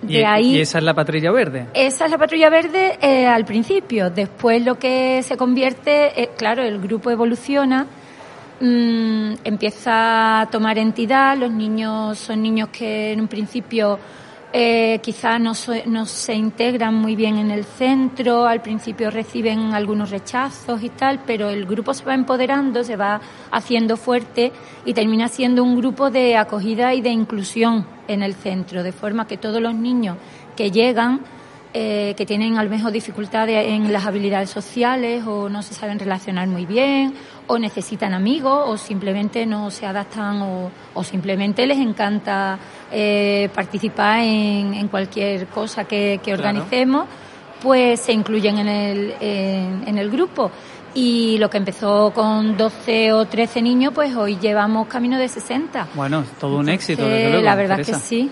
Y, 0.07 0.19
De 0.19 0.27
ahí, 0.27 0.57
y 0.57 0.61
esa 0.61 0.79
es 0.79 0.85
la 0.85 0.95
Patrulla 0.95 1.33
Verde. 1.33 1.67
esa 1.75 2.05
es 2.05 2.11
la 2.11 2.19
patrulla 2.19 2.51
verde 2.51 2.99
eh, 3.01 3.27
al 3.27 3.45
principio. 3.45 4.11
Después 4.11 4.65
lo 4.65 4.79
que 4.79 5.23
se 5.23 5.37
convierte, 5.37 6.23
eh, 6.23 6.31
claro, 6.37 6.63
el 6.63 6.81
grupo 6.81 7.11
evoluciona, 7.11 7.87
mm, 8.61 9.33
empieza 9.45 10.43
a 10.43 10.51
tomar 10.51 10.79
entidad. 10.79 11.37
Los 11.37 11.51
niños 11.51 12.19
son 12.19 12.43
niños 12.43 12.69
que 12.71 13.13
en 13.13 13.21
un 13.21 13.29
principio 13.29 13.99
eh, 14.53 15.01
quizás 15.03 15.41
no, 15.41 15.53
no 15.87 16.07
se 16.07 16.35
integran 16.35 16.95
muy 16.95 17.17
bien 17.17 17.37
en 17.37 17.51
el 17.51 17.65
centro. 17.65 18.47
Al 18.47 18.63
principio 18.63 19.11
reciben 19.11 19.75
algunos 19.75 20.11
rechazos 20.11 20.83
y 20.83 20.91
tal, 20.91 21.21
pero 21.27 21.51
el 21.51 21.67
grupo 21.67 21.93
se 21.95 22.05
va 22.05 22.15
empoderando, 22.15 22.85
se 22.85 22.97
va 22.97 23.21
haciendo 23.51 23.97
fuerte 23.97 24.53
y 24.85 24.95
termina 24.95 25.29
siendo 25.29 25.63
un 25.63 25.77
grupo 25.77 26.11
de 26.11 26.37
acogida 26.37 26.95
y 26.95 27.01
de 27.01 27.11
inclusión 27.11 27.87
en 28.09 28.23
el 28.23 28.35
centro, 28.35 28.83
de 28.83 28.93
forma 28.93 29.27
que 29.27 29.37
todos 29.37 29.61
los 29.61 29.75
niños 29.75 30.17
que 30.57 30.71
llegan 30.71 31.21
eh, 31.79 32.15
que 32.17 32.25
tienen 32.25 32.57
a 32.57 32.65
lo 32.65 32.71
mejor 32.71 32.91
dificultades 32.91 33.67
en 33.67 33.93
las 33.93 34.07
habilidades 34.07 34.49
sociales 34.49 35.25
o 35.27 35.51
no 35.51 35.63
se 35.63 35.75
saben 35.75 35.99
relacionar 35.99 36.49
muy 36.49 36.65
bien 36.65 37.13
o 37.49 37.59
necesitan 37.59 38.13
amigos 38.15 38.65
o 38.67 38.77
simplemente 38.77 39.47
no 39.47 39.71
se 39.71 39.87
adaptan 39.87 40.43
o, 40.43 40.71
o 40.95 41.05
simplemente 41.05 41.67
les 41.67 41.79
encanta 41.79 42.59
eh, 42.91 43.49
participar 43.55 44.21
en, 44.21 44.75
en 44.75 44.89
cualquier 44.89 45.47
cosa 45.47 45.85
que, 45.85 46.21
que 46.23 46.33
Claro. 46.35 46.41
organicemos, 46.49 47.07
pues 47.63 48.01
se 48.01 48.13
incluyen 48.13 48.59
en 48.59 48.69
el, 48.69 49.15
en, 49.21 49.85
en 49.87 49.99
el 49.99 50.11
grupo. 50.11 50.51
Y 50.95 51.37
lo 51.39 51.51
que 51.51 51.59
empezó 51.59 52.11
con 52.15 52.57
12 52.57 53.13
o 53.13 53.27
13 53.27 53.61
niños, 53.61 53.93
pues 53.95 54.17
hoy 54.17 54.39
llevamos 54.41 54.87
camino 54.89 55.19
de 55.19 55.29
60. 55.29 55.89
Bueno, 55.95 56.25
todo 56.41 56.57
un 56.59 56.71
éxito, 56.71 57.05
desde 57.07 57.29
luego. 57.31 57.45
la 57.45 57.55
verdad 57.55 57.77
Teresa. 57.77 57.93
que 57.93 57.99
sí. 57.99 58.31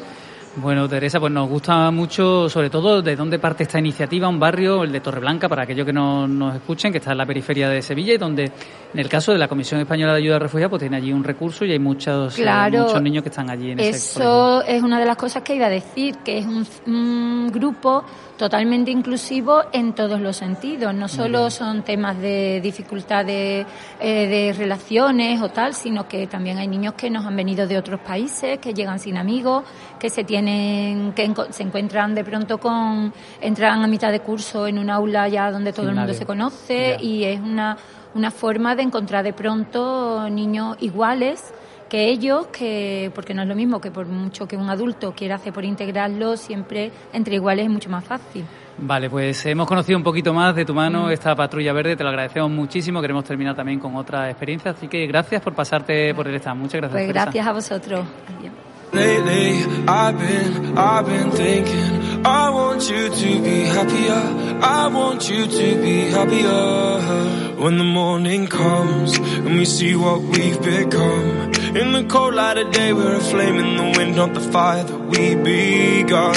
Bueno, 0.57 0.88
Teresa, 0.88 1.19
pues 1.19 1.33
nos 1.33 1.49
gusta 1.49 1.90
mucho, 1.90 2.49
sobre 2.49 2.71
todo, 2.71 3.03
de 3.03 3.17
dónde 3.17 3.40
parte 3.40 3.64
esta 3.64 3.81
iniciativa, 3.81 4.29
un 4.29 4.38
barrio, 4.38 4.85
el 4.85 4.93
de 4.93 5.01
Torreblanca, 5.01 5.49
para 5.49 5.64
aquellos 5.64 5.85
que 5.85 5.93
no 5.93 6.29
nos 6.29 6.55
escuchen, 6.55 6.93
que 6.93 6.99
está 6.99 7.11
en 7.11 7.19
la 7.19 7.27
periferia 7.27 7.69
de 7.69 7.83
Sevilla 7.83 8.14
y 8.14 8.19
donde, 8.19 8.45
en 8.45 9.01
el 9.01 9.09
caso 9.09 9.33
de 9.33 9.38
la 9.38 9.49
Comisión 9.49 9.81
Española 9.81 10.12
de 10.12 10.19
Ayuda 10.19 10.37
a 10.37 10.38
Refugiados, 10.38 10.71
pues 10.71 10.81
tiene 10.81 10.97
allí 10.97 11.12
un 11.12 11.25
recurso 11.25 11.64
y 11.64 11.73
hay 11.73 11.81
muchos, 11.81 12.38
eh, 12.38 12.47
muchos 12.71 13.03
niños 13.03 13.25
que 13.25 13.31
están 13.31 13.51
allí 13.51 13.73
en 13.73 13.81
ese 13.81 14.14
colegio. 14.14 14.62
Eso 14.62 14.62
es 14.62 14.83
una 14.83 15.01
de 15.01 15.07
las 15.07 15.17
cosas 15.17 15.43
que 15.43 15.57
iba 15.57 15.67
a 15.67 15.71
decir, 15.71 16.19
que 16.19 16.38
es 16.38 16.47
un, 16.47 16.64
un 16.87 17.51
grupo 17.51 18.05
totalmente 18.37 18.90
inclusivo 18.90 19.62
en 19.73 19.93
todos 19.95 20.21
los 20.21 20.37
sentidos. 20.37 20.95
No 20.95 21.09
solo 21.09 21.51
son 21.51 21.83
temas 21.83 22.19
de 22.19 22.61
dificultades 22.61 23.67
eh, 24.01 24.29
de 24.29 24.53
relaciones 24.53 25.40
o 25.40 25.51
tal, 25.51 25.75
sino 25.75 26.09
que 26.09 26.27
también 26.27 26.59
hay 26.59 26.67
niños 26.67 26.95
que 26.95 27.11
nos 27.11 27.25
han 27.25 27.37
venido 27.37 27.67
de 27.67 27.79
otros 27.79 28.01
países, 28.01 28.59
que 28.59 28.75
llegan 28.75 28.99
sin 28.99 29.17
amigos, 29.17 29.64
que 29.99 30.11
se 30.11 30.25
tienen, 30.25 30.43
que 30.46 31.26
enco- 31.28 31.50
se 31.50 31.62
encuentran 31.62 32.14
de 32.14 32.24
pronto 32.24 32.59
con, 32.59 33.12
entran 33.40 33.83
a 33.83 33.87
mitad 33.87 34.11
de 34.12 34.20
curso 34.20 34.66
en 34.66 34.78
un 34.78 34.90
aula 34.90 35.28
ya 35.28 35.50
donde 35.50 35.72
todo 35.72 35.83
Sin 35.83 35.90
el 35.90 35.94
mundo 35.96 36.07
nadie. 36.09 36.18
se 36.18 36.26
conoce 36.26 36.96
y 37.00 37.24
es 37.24 37.40
una, 37.40 37.76
una 38.14 38.30
forma 38.30 38.74
de 38.76 38.83
encontrar 38.83 39.24
de 39.24 39.33
pronto 39.33 40.28
niños 40.30 40.76
iguales 40.80 41.52
que 41.88 42.09
ellos, 42.09 42.46
que 42.48 43.12
porque 43.14 43.35
no 43.35 43.42
es 43.42 43.48
lo 43.48 43.54
mismo 43.54 43.80
que 43.80 43.90
por 43.90 44.07
mucho 44.07 44.48
que 44.48 44.57
un 44.57 44.68
adulto 44.68 45.12
quiera 45.14 45.37
hacer 45.37 45.52
por 45.52 45.64
integrarlo, 45.64 46.37
siempre 46.37 46.90
entre 47.12 47.37
iguales 47.37 47.66
es 47.66 47.70
mucho 47.70 47.90
más 47.90 48.02
fácil. 48.04 48.44
Vale, 48.78 49.09
pues 49.09 49.46
hemos 49.46 49.68
conocido 49.68 49.96
un 49.98 50.02
poquito 50.02 50.35
más 50.35 50.57
de 50.57 50.64
tu 50.64 50.72
Mm. 50.72 50.76
mano 50.76 51.11
esta 51.11 51.37
patrulla 51.37 51.72
verde, 51.72 51.94
te 51.94 52.02
lo 52.02 52.09
agradecemos 52.09 52.50
muchísimo, 52.50 53.00
queremos 53.00 53.22
terminar 53.24 53.54
también 53.54 53.78
con 53.78 53.94
otra 53.94 54.28
experiencia, 54.30 54.72
así 54.72 54.88
que 54.88 55.07
gracias 55.07 55.40
por 55.42 55.52
pasarte 55.54 56.12
por 56.14 56.26
el 56.26 56.35
stand, 56.37 56.59
muchas 56.61 56.80
gracias. 56.80 56.92
Pues 56.92 57.07
Teresa. 57.07 57.24
gracias 57.26 57.46
a 57.46 57.52
vosotros. 57.52 58.00
Adiós. 58.38 58.52
Lately, 58.94 59.64
I've 59.88 60.16
been, 60.18 60.78
I've 60.78 61.07
been 61.07 61.30
thinking, 61.33 62.24
I 62.24 62.50
want 62.50 62.88
you 62.88 63.09
to 63.09 63.42
be 63.42 63.62
happier. 63.62 64.22
I 64.62 64.87
want 64.87 65.28
you 65.28 65.46
to 65.46 65.83
be 65.83 66.11
happier. 66.11 67.54
When 67.61 67.78
the 67.78 67.85
morning 67.85 68.46
comes 68.46 69.18
and 69.18 69.57
we 69.59 69.64
see 69.64 69.96
what 69.96 70.20
we've 70.20 70.61
become. 70.62 71.52
In 71.76 71.90
the 71.90 72.04
cold 72.09 72.35
light 72.35 72.57
of 72.57 72.70
day, 72.72 72.92
we're 72.92 73.16
a 73.16 73.20
flame 73.20 73.57
in 73.57 73.76
the 73.76 73.98
wind, 73.98 74.14
not 74.14 74.33
the 74.33 74.40
fire 74.40 74.85
that 74.85 75.00
we 75.11 75.35
begun. 75.35 76.37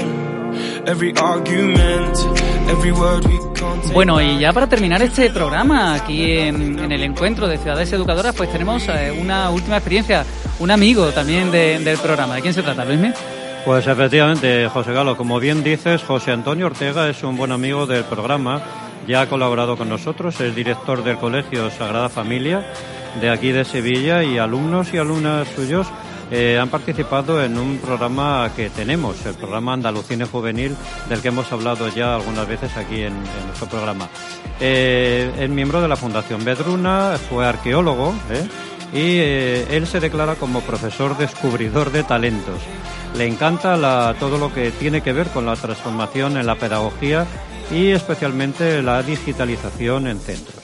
Every 0.87 1.15
argument, 1.15 2.17
every 2.69 2.91
word 2.91 3.25
we. 3.27 3.47
Bueno, 3.93 4.21
y 4.21 4.39
ya 4.39 4.53
para 4.53 4.67
terminar 4.67 5.01
este 5.01 5.29
programa 5.29 5.95
aquí 5.95 6.31
en, 6.31 6.77
en 6.79 6.91
el 6.91 7.03
encuentro 7.03 7.47
de 7.47 7.57
ciudades 7.57 7.91
educadoras, 7.91 8.35
pues 8.35 8.51
tenemos 8.51 8.87
eh, 8.87 9.17
una 9.19 9.49
última 9.49 9.77
experiencia, 9.77 10.25
un 10.59 10.71
amigo 10.71 11.07
también 11.11 11.51
de- 11.51 11.79
del 11.79 11.97
programa. 11.97 12.35
¿De 12.35 12.41
quién 12.41 12.53
se 12.53 12.63
trata, 12.63 12.83
Luismi? 12.85 13.11
Pues 13.65 13.85
efectivamente, 13.85 14.67
José 14.69 14.93
Galo, 14.93 15.17
como 15.17 15.39
bien 15.39 15.63
dices, 15.63 16.01
José 16.03 16.31
Antonio 16.31 16.67
Ortega 16.67 17.09
es 17.09 17.21
un 17.23 17.35
buen 17.35 17.51
amigo 17.51 17.85
del 17.85 18.03
programa, 18.05 18.61
ya 19.07 19.21
ha 19.21 19.27
colaborado 19.29 19.75
con 19.77 19.89
nosotros, 19.89 20.39
es 20.39 20.55
director 20.55 21.03
del 21.03 21.17
Colegio 21.17 21.69
Sagrada 21.69 22.07
Familia 22.09 22.65
de 23.21 23.29
aquí 23.29 23.51
de 23.51 23.65
Sevilla 23.65 24.23
y 24.23 24.37
alumnos 24.37 24.93
y 24.93 24.97
alumnas 24.97 25.47
suyos 25.55 25.87
eh, 26.29 26.59
han 26.61 26.67
participado 26.69 27.41
en 27.43 27.57
un 27.57 27.77
programa 27.77 28.49
que 28.55 28.69
tenemos, 28.69 29.25
el 29.25 29.33
programa 29.35 29.73
Andalucine 29.73 30.25
Juvenil, 30.25 30.75
del 31.09 31.21
que 31.21 31.29
hemos 31.29 31.49
hablado 31.53 31.87
ya 31.87 32.15
algunas 32.15 32.45
veces 32.47 32.75
aquí 32.75 32.95
en, 33.01 33.13
en 33.13 33.45
nuestro 33.47 33.67
programa. 33.67 34.09
Eh, 34.59 35.31
es 35.39 35.49
miembro 35.49 35.81
de 35.81 35.87
la 35.87 35.95
Fundación 35.95 36.43
Bedruna, 36.43 37.17
fue 37.29 37.45
arqueólogo 37.45 38.13
¿eh? 38.29 38.45
Y 38.93 39.19
eh, 39.19 39.67
él 39.71 39.87
se 39.87 39.99
declara 39.99 40.35
como 40.35 40.61
profesor 40.61 41.17
descubridor 41.17 41.91
de 41.91 42.03
talentos. 42.03 42.59
Le 43.15 43.25
encanta 43.25 44.15
todo 44.19 44.37
lo 44.37 44.53
que 44.53 44.71
tiene 44.71 45.01
que 45.01 45.13
ver 45.13 45.27
con 45.27 45.45
la 45.45 45.55
transformación 45.55 46.37
en 46.37 46.45
la 46.45 46.55
pedagogía 46.55 47.25
y 47.71 47.87
especialmente 47.91 48.81
la 48.81 49.01
digitalización 49.03 50.07
en 50.07 50.19
centros. 50.19 50.56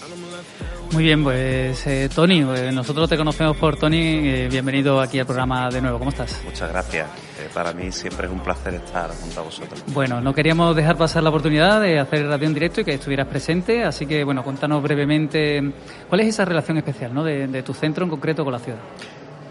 Muy 0.93 1.05
bien, 1.05 1.23
pues 1.23 1.87
eh, 1.87 2.07
Tony, 2.13 2.43
pues, 2.43 2.71
nosotros 2.71 3.09
te 3.09 3.17
conocemos 3.17 3.57
por 3.57 3.77
Tony, 3.77 4.29
eh, 4.29 4.47
bienvenido 4.47 5.01
aquí 5.01 5.17
al 5.17 5.25
programa 5.25 5.67
de 5.67 5.81
nuevo, 5.81 5.97
¿cómo 5.97 6.11
estás? 6.11 6.39
Muchas 6.45 6.69
gracias, 6.69 7.07
eh, 7.39 7.49
para 7.51 7.73
mí 7.73 7.91
siempre 7.91 8.27
es 8.27 8.31
un 8.31 8.41
placer 8.41 8.75
estar 8.75 9.09
junto 9.09 9.39
a 9.39 9.43
vosotros. 9.43 9.83
Bueno, 9.87 10.21
no 10.21 10.35
queríamos 10.35 10.75
dejar 10.75 10.95
pasar 10.95 11.23
la 11.23 11.29
oportunidad 11.29 11.81
de 11.81 11.99
hacer 11.99 12.27
radio 12.27 12.45
en 12.45 12.53
directo 12.53 12.81
y 12.81 12.83
que 12.83 12.93
estuvieras 12.93 13.27
presente, 13.27 13.83
así 13.83 14.05
que 14.05 14.23
bueno, 14.23 14.43
cuéntanos 14.43 14.83
brevemente 14.83 15.63
cuál 16.07 16.21
es 16.21 16.27
esa 16.27 16.45
relación 16.45 16.77
especial 16.77 17.11
¿no? 17.11 17.23
de, 17.23 17.63
tu 17.63 17.73
centro 17.73 18.03
en 18.03 18.11
concreto 18.11 18.43
con 18.43 18.53
la 18.53 18.59
ciudad. 18.59 18.79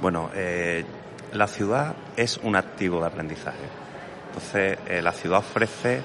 Bueno, 0.01 0.31
la 1.33 1.47
ciudad 1.49 1.97
es 2.17 2.39
un 2.45 2.55
activo 2.55 3.01
de 3.01 3.07
aprendizaje, 3.07 3.67
entonces 4.29 4.79
la 5.03 5.11
ciudad 5.11 5.41
ofrece 5.41 6.03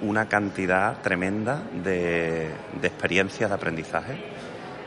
una 0.00 0.26
cantidad 0.26 1.02
tremenda 1.02 1.62
de, 1.84 2.50
de 2.80 2.88
experiencias 2.88 3.50
de 3.50 3.54
aprendizaje 3.54 4.33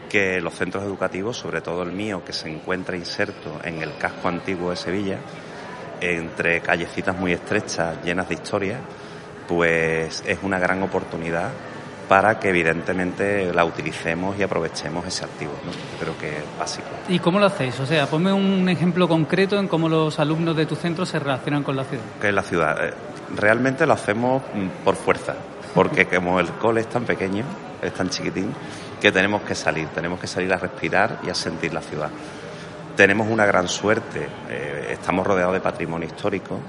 que 0.10 0.40
los 0.42 0.54
centros 0.54 0.84
educativos, 0.84 1.38
sobre 1.38 1.62
todo 1.62 1.84
el 1.84 1.92
mío, 1.92 2.24
que 2.26 2.34
se 2.34 2.50
encuentra 2.50 2.96
inserto 2.96 3.60
en 3.64 3.82
el 3.82 3.98
casco 3.98 4.28
antiguo 4.28 4.70
de 4.70 4.76
Sevilla, 4.76 5.20
entre 6.02 6.62
callecitas 6.62 7.18
muy 7.18 7.34
estrechas, 7.34 8.04
llenas 8.04 8.30
de 8.30 8.36
historias, 8.36 8.80
pues 9.48 10.24
es 10.26 10.40
una 10.44 10.60
gran 10.60 10.84
oportunidad 10.84 11.52
para 12.08 12.40
que 12.40 12.50
evidentemente 12.50 13.54
la 13.54 13.66
utilicemos 13.66 14.38
y 14.40 14.44
aprovechemos 14.44 15.06
ese 15.06 15.26
activo. 15.26 15.52
¿no? 15.66 15.72
creo 16.00 16.18
que 16.18 16.38
es 16.38 16.44
básico. 16.58 16.88
¿Y 17.10 17.20
cómo 17.20 17.40
lo 17.40 17.48
hacéis? 17.48 17.80
O 17.80 17.86
sea, 17.86 18.08
ponme 18.08 18.32
un 18.32 18.68
ejemplo 18.70 19.08
concreto 19.08 19.60
en 19.60 19.68
cómo 19.68 19.90
los 19.90 20.20
alumnos 20.20 20.56
de 20.56 20.66
tu 20.66 20.76
centro 20.76 21.06
se 21.06 21.20
relacionan 21.20 21.64
con 21.64 21.76
la 21.76 21.84
ciudad. 21.84 22.04
Que 22.22 22.30
es 22.30 22.34
la 22.34 22.44
ciudad. 22.44 22.86
Eh, 22.86 22.94
realmente 23.36 23.86
lo 23.86 23.94
hacemos 23.94 24.42
mm, 24.54 24.84
por 24.86 24.96
fuerza, 24.96 25.36
porque 25.76 26.06
como 26.06 26.40
el 26.40 26.48
cole 26.54 26.82
es 26.82 26.88
tan 26.88 27.04
pequeño, 27.04 27.44
es 27.82 27.94
tan 27.94 28.10
chiquitín, 28.10 28.54
que 29.00 29.12
tenemos 29.12 29.42
que 29.44 29.56
salir, 29.56 29.88
tenemos 29.90 30.20
que 30.20 30.28
salir 30.28 30.52
a 30.54 30.58
respirar 30.58 31.20
y 31.24 31.30
a 31.30 31.36
sentir 31.36 31.74
la 31.74 31.82
ciudad. 31.82 32.10
Tenemos 32.96 33.28
una 33.30 33.46
gran 33.46 33.68
suerte, 33.68 34.28
eh, 34.50 34.90
estamos 34.92 35.26
rodeados 35.26 35.54
de 35.54 35.62
patrimonio 35.62 36.08
histórico. 36.08 36.60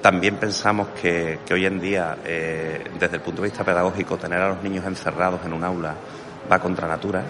También 0.00 0.36
pensamos 0.36 0.88
que, 1.00 1.40
hoy 1.50 1.66
en 1.66 1.80
día, 1.80 2.18
eh, 2.24 2.84
desde 2.98 3.16
el 3.16 3.22
punto 3.22 3.42
de 3.42 3.48
vista 3.48 3.64
pedagógico, 3.64 4.16
tener 4.16 4.40
a 4.40 4.50
los 4.50 4.62
niños 4.62 4.84
encerrados 4.84 5.40
en 5.44 5.52
un 5.52 5.64
aula 5.64 5.94
va 6.50 6.60
contra 6.60 6.86
natura 6.86 7.24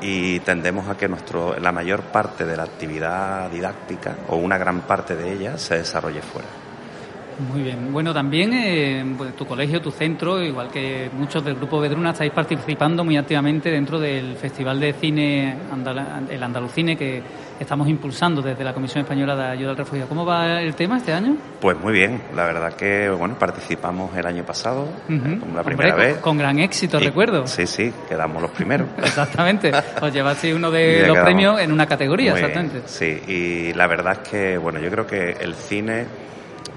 y 0.00 0.40
tendemos 0.40 0.88
a 0.90 0.96
que 0.96 1.08
nuestro, 1.08 1.58
la 1.58 1.72
mayor 1.72 2.02
parte 2.02 2.44
de 2.44 2.54
la 2.54 2.64
actividad 2.64 3.50
didáctica 3.50 4.14
o 4.28 4.36
una 4.36 4.58
gran 4.58 4.82
parte 4.82 5.16
de 5.16 5.32
ella 5.32 5.56
se 5.56 5.78
desarrolle 5.78 6.20
fuera. 6.20 6.65
Muy 7.38 7.62
bien. 7.62 7.92
Bueno, 7.92 8.14
también 8.14 8.52
eh, 8.54 9.04
pues, 9.16 9.36
tu 9.36 9.44
colegio, 9.44 9.80
tu 9.80 9.90
centro, 9.90 10.42
igual 10.42 10.68
que 10.70 11.10
muchos 11.12 11.44
del 11.44 11.56
Grupo 11.56 11.80
Bedruna, 11.80 12.10
estáis 12.10 12.32
participando 12.32 13.04
muy 13.04 13.16
activamente 13.16 13.70
dentro 13.70 13.98
del 13.98 14.36
Festival 14.36 14.80
de 14.80 14.94
Cine, 14.94 15.56
el 16.30 16.42
Andalucine, 16.42 16.96
que 16.96 17.22
estamos 17.60 17.88
impulsando 17.88 18.40
desde 18.40 18.64
la 18.64 18.72
Comisión 18.72 19.02
Española 19.02 19.36
de 19.36 19.44
Ayuda 19.44 19.70
al 19.70 19.76
Refugio. 19.76 20.06
¿Cómo 20.08 20.24
va 20.24 20.62
el 20.62 20.74
tema 20.74 20.96
este 20.96 21.12
año? 21.12 21.36
Pues 21.60 21.78
muy 21.78 21.92
bien. 21.92 22.22
La 22.34 22.44
verdad 22.44 22.72
que, 22.72 23.10
bueno, 23.10 23.38
participamos 23.38 24.16
el 24.16 24.26
año 24.26 24.44
pasado, 24.44 24.88
como 25.06 25.54
la 25.54 25.62
primera 25.62 25.94
vez. 25.94 26.18
Con, 26.18 26.38
gran 26.38 26.58
éxito, 26.58 26.98
recuerdo. 26.98 27.46
Sí, 27.46 27.66
sí, 27.66 27.92
quedamos 28.08 28.40
los 28.40 28.50
primeros. 28.52 28.88
exactamente. 28.98 29.72
Os 30.00 30.12
llevasteis 30.12 30.54
uno 30.54 30.70
de 30.70 31.04
los 31.06 31.18
premios 31.18 31.60
en 31.60 31.70
una 31.70 31.86
categoría, 31.86 32.32
exactamente. 32.32 32.82
Sí, 32.86 33.20
y 33.26 33.72
la 33.74 33.86
verdad 33.86 34.20
es 34.22 34.28
que, 34.30 34.58
bueno, 34.58 34.80
yo 34.80 34.90
creo 34.90 35.06
que 35.06 35.32
el 35.32 35.54
cine 35.54 36.06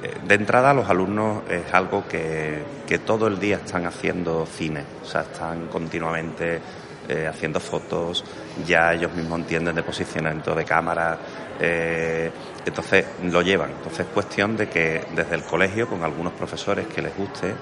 de 0.02 0.36
entrada, 0.36 0.74
los 0.74 0.90
alumnos 0.90 1.44
es 1.50 1.74
algo 1.74 2.08
que, 2.08 2.64
todo 3.06 3.28
el 3.28 3.40
día 3.40 3.58
están 3.58 3.86
haciendo 3.86 4.46
cine, 4.46 4.84
o 5.02 5.06
sea, 5.06 5.22
están 5.22 5.68
continuamente 5.68 6.60
eh, 7.08 7.28
haciendo 7.28 7.60
fotos, 7.60 8.24
ya 8.66 8.94
ellos 8.94 9.14
mismos 9.14 9.40
entienden 9.40 9.76
de 9.76 9.84
posicionamiento 9.84 10.56
de 10.56 10.66
cámara, 10.66 11.18
eh, 11.60 12.32
entonces 12.66 13.06
lo 13.24 13.42
llevan. 13.42 13.72
Entonces 13.72 14.02
es 14.02 14.14
cuestión 14.14 14.56
de 14.56 14.70
que 14.70 15.06
desde 15.16 15.36
el 15.36 15.44
colegio, 15.44 15.88
con 15.88 16.04
algunos 16.04 16.34
profesores 16.34 16.88
que 16.88 17.02
les 17.02 17.16
guste, 17.16 17.54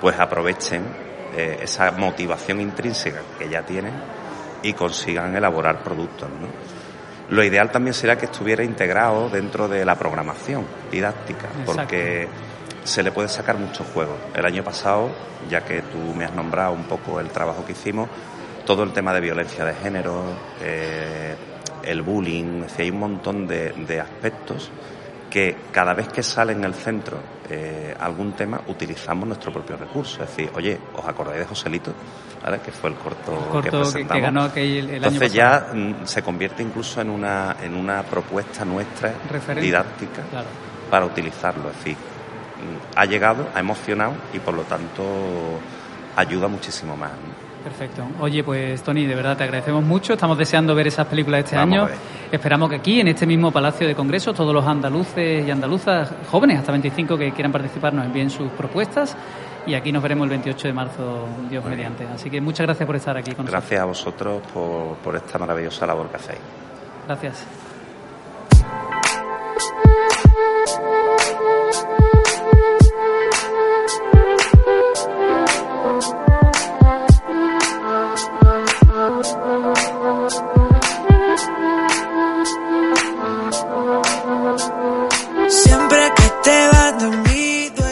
pues 0.00 0.18
aprovechen 0.18 0.82
eh, 1.36 1.60
esa 1.62 1.92
motivación 1.92 2.60
intrínseca 2.60 3.20
que 3.38 3.48
ya 3.48 3.62
tienen 3.62 3.94
y 4.62 4.72
consigan 4.72 5.34
elaborar 5.36 5.82
productos, 5.82 6.28
¿no? 6.28 6.79
Lo 7.30 7.44
ideal 7.44 7.70
también 7.70 7.94
sería 7.94 8.18
que 8.18 8.26
estuviera 8.26 8.64
integrado 8.64 9.28
dentro 9.30 9.68
de 9.68 9.84
la 9.84 9.96
programación 9.96 10.66
didáctica, 10.90 11.48
porque 11.64 12.28
se 12.82 13.02
le 13.02 13.12
puede 13.12 13.28
sacar 13.28 13.56
mucho 13.56 13.84
juego. 13.84 14.16
El 14.34 14.44
año 14.44 14.64
pasado, 14.64 15.10
ya 15.48 15.64
que 15.64 15.82
tú 15.82 15.98
me 16.16 16.24
has 16.24 16.34
nombrado 16.34 16.72
un 16.72 16.84
poco 16.84 17.20
el 17.20 17.28
trabajo 17.28 17.64
que 17.64 17.72
hicimos, 17.72 18.08
todo 18.66 18.82
el 18.82 18.92
tema 18.92 19.14
de 19.14 19.20
violencia 19.20 19.64
de 19.64 19.74
género, 19.74 20.22
eh, 20.60 21.36
el 21.84 22.02
bullying, 22.02 22.64
hay 22.76 22.90
un 22.90 22.98
montón 22.98 23.46
de 23.46 24.00
aspectos 24.00 24.70
que 25.30 25.56
cada 25.70 25.94
vez 25.94 26.08
que 26.08 26.22
sale 26.22 26.52
en 26.52 26.64
el 26.64 26.74
centro 26.74 27.18
eh, 27.48 27.94
algún 27.98 28.32
tema 28.32 28.60
utilizamos 28.66 29.26
nuestro 29.26 29.52
propio 29.52 29.76
recurso. 29.76 30.22
Es 30.22 30.30
decir, 30.30 30.50
oye, 30.54 30.78
¿os 30.96 31.06
acordáis 31.06 31.40
de 31.40 31.46
Joselito? 31.46 31.92
Que 32.64 32.72
fue 32.72 32.90
el 32.90 32.96
corto, 32.96 33.60
que 33.62 33.70
presentamos. 33.70 34.22
ganó 34.22 34.42
aquel, 34.44 34.88
el 34.88 34.94
Entonces 34.96 35.32
ya 35.32 35.68
mm, 35.72 36.06
se 36.06 36.22
convierte 36.22 36.62
incluso 36.62 37.00
en 37.00 37.10
una, 37.10 37.56
en 37.62 37.74
una 37.74 38.02
propuesta 38.02 38.64
nuestra 38.64 39.12
didáctica 39.54 40.22
para 40.90 41.04
utilizarlo. 41.04 41.70
Es 41.70 41.76
decir, 41.76 41.96
mm, 41.96 42.98
ha 42.98 43.04
llegado, 43.04 43.48
ha 43.54 43.60
emocionado 43.60 44.14
y 44.32 44.38
por 44.38 44.54
lo 44.54 44.62
tanto 44.62 45.02
ayuda 46.16 46.48
muchísimo 46.48 46.96
más. 46.96 47.10
Perfecto. 47.62 48.04
Oye, 48.20 48.42
pues 48.42 48.82
Tony, 48.82 49.06
de 49.06 49.14
verdad 49.14 49.36
te 49.36 49.44
agradecemos 49.44 49.84
mucho. 49.84 50.14
Estamos 50.14 50.38
deseando 50.38 50.74
ver 50.74 50.86
esas 50.86 51.06
películas 51.06 51.44
este 51.44 51.56
año. 51.56 51.88
Esperamos 52.32 52.70
que 52.70 52.76
aquí, 52.76 53.00
en 53.00 53.08
este 53.08 53.26
mismo 53.26 53.50
Palacio 53.50 53.86
de 53.86 53.94
Congreso, 53.94 54.32
todos 54.32 54.54
los 54.54 54.66
andaluces 54.66 55.46
y 55.46 55.50
andaluzas 55.50 56.10
jóvenes, 56.30 56.58
hasta 56.58 56.72
25 56.72 57.18
que 57.18 57.32
quieran 57.32 57.52
participar, 57.52 57.92
nos 57.92 58.06
envíen 58.06 58.30
sus 58.30 58.50
propuestas. 58.52 59.16
Y 59.66 59.74
aquí 59.74 59.92
nos 59.92 60.02
veremos 60.02 60.24
el 60.24 60.30
28 60.30 60.68
de 60.68 60.72
marzo, 60.72 61.26
Dios 61.50 61.64
mediante. 61.64 62.06
Así 62.06 62.30
que 62.30 62.40
muchas 62.40 62.66
gracias 62.66 62.86
por 62.86 62.96
estar 62.96 63.16
aquí 63.16 63.32
con 63.32 63.44
nosotros. 63.44 63.62
Gracias 63.62 63.80
a 63.80 63.84
vosotros 63.84 64.42
por, 64.54 64.96
por 64.96 65.16
esta 65.16 65.38
maravillosa 65.38 65.86
labor 65.86 66.08
que 66.08 66.16
hacéis. 66.16 66.40
Gracias. 67.06 67.46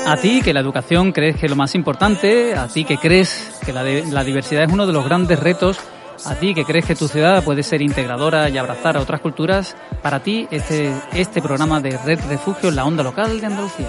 A 0.09 0.17
ti 0.17 0.41
que 0.41 0.55
la 0.55 0.61
educación 0.61 1.13
crees 1.13 1.37
que 1.37 1.45
es 1.45 1.51
lo 1.51 1.57
más 1.57 1.75
importante, 1.75 2.55
a 2.55 2.67
ti 2.67 2.85
que 2.85 2.97
crees 2.97 3.61
que 3.65 3.75
la, 3.75 3.83
la 3.83 4.25
diversidad 4.25 4.65
es 4.65 4.73
uno 4.73 4.87
de 4.87 4.93
los 4.95 5.05
grandes 5.05 5.39
retos, 5.39 5.79
a 6.25 6.35
ti 6.35 6.55
que 6.55 6.65
crees 6.65 6.87
que 6.87 6.95
tu 6.95 7.09
ciudad 7.09 7.45
puede 7.45 7.63
ser 7.63 7.83
integradora 7.83 8.49
y 8.49 8.57
abrazar 8.57 8.97
a 8.97 9.01
otras 9.01 9.21
culturas, 9.21 9.77
para 10.03 10.21
ti 10.21 10.49
este, 10.51 10.95
este 11.13 11.43
programa 11.43 11.81
de 11.81 11.99
Red 11.99 12.21
Refugio, 12.27 12.71
la 12.71 12.87
onda 12.87 13.03
local 13.03 13.39
de 13.39 13.47
Andalucía. 13.47 13.89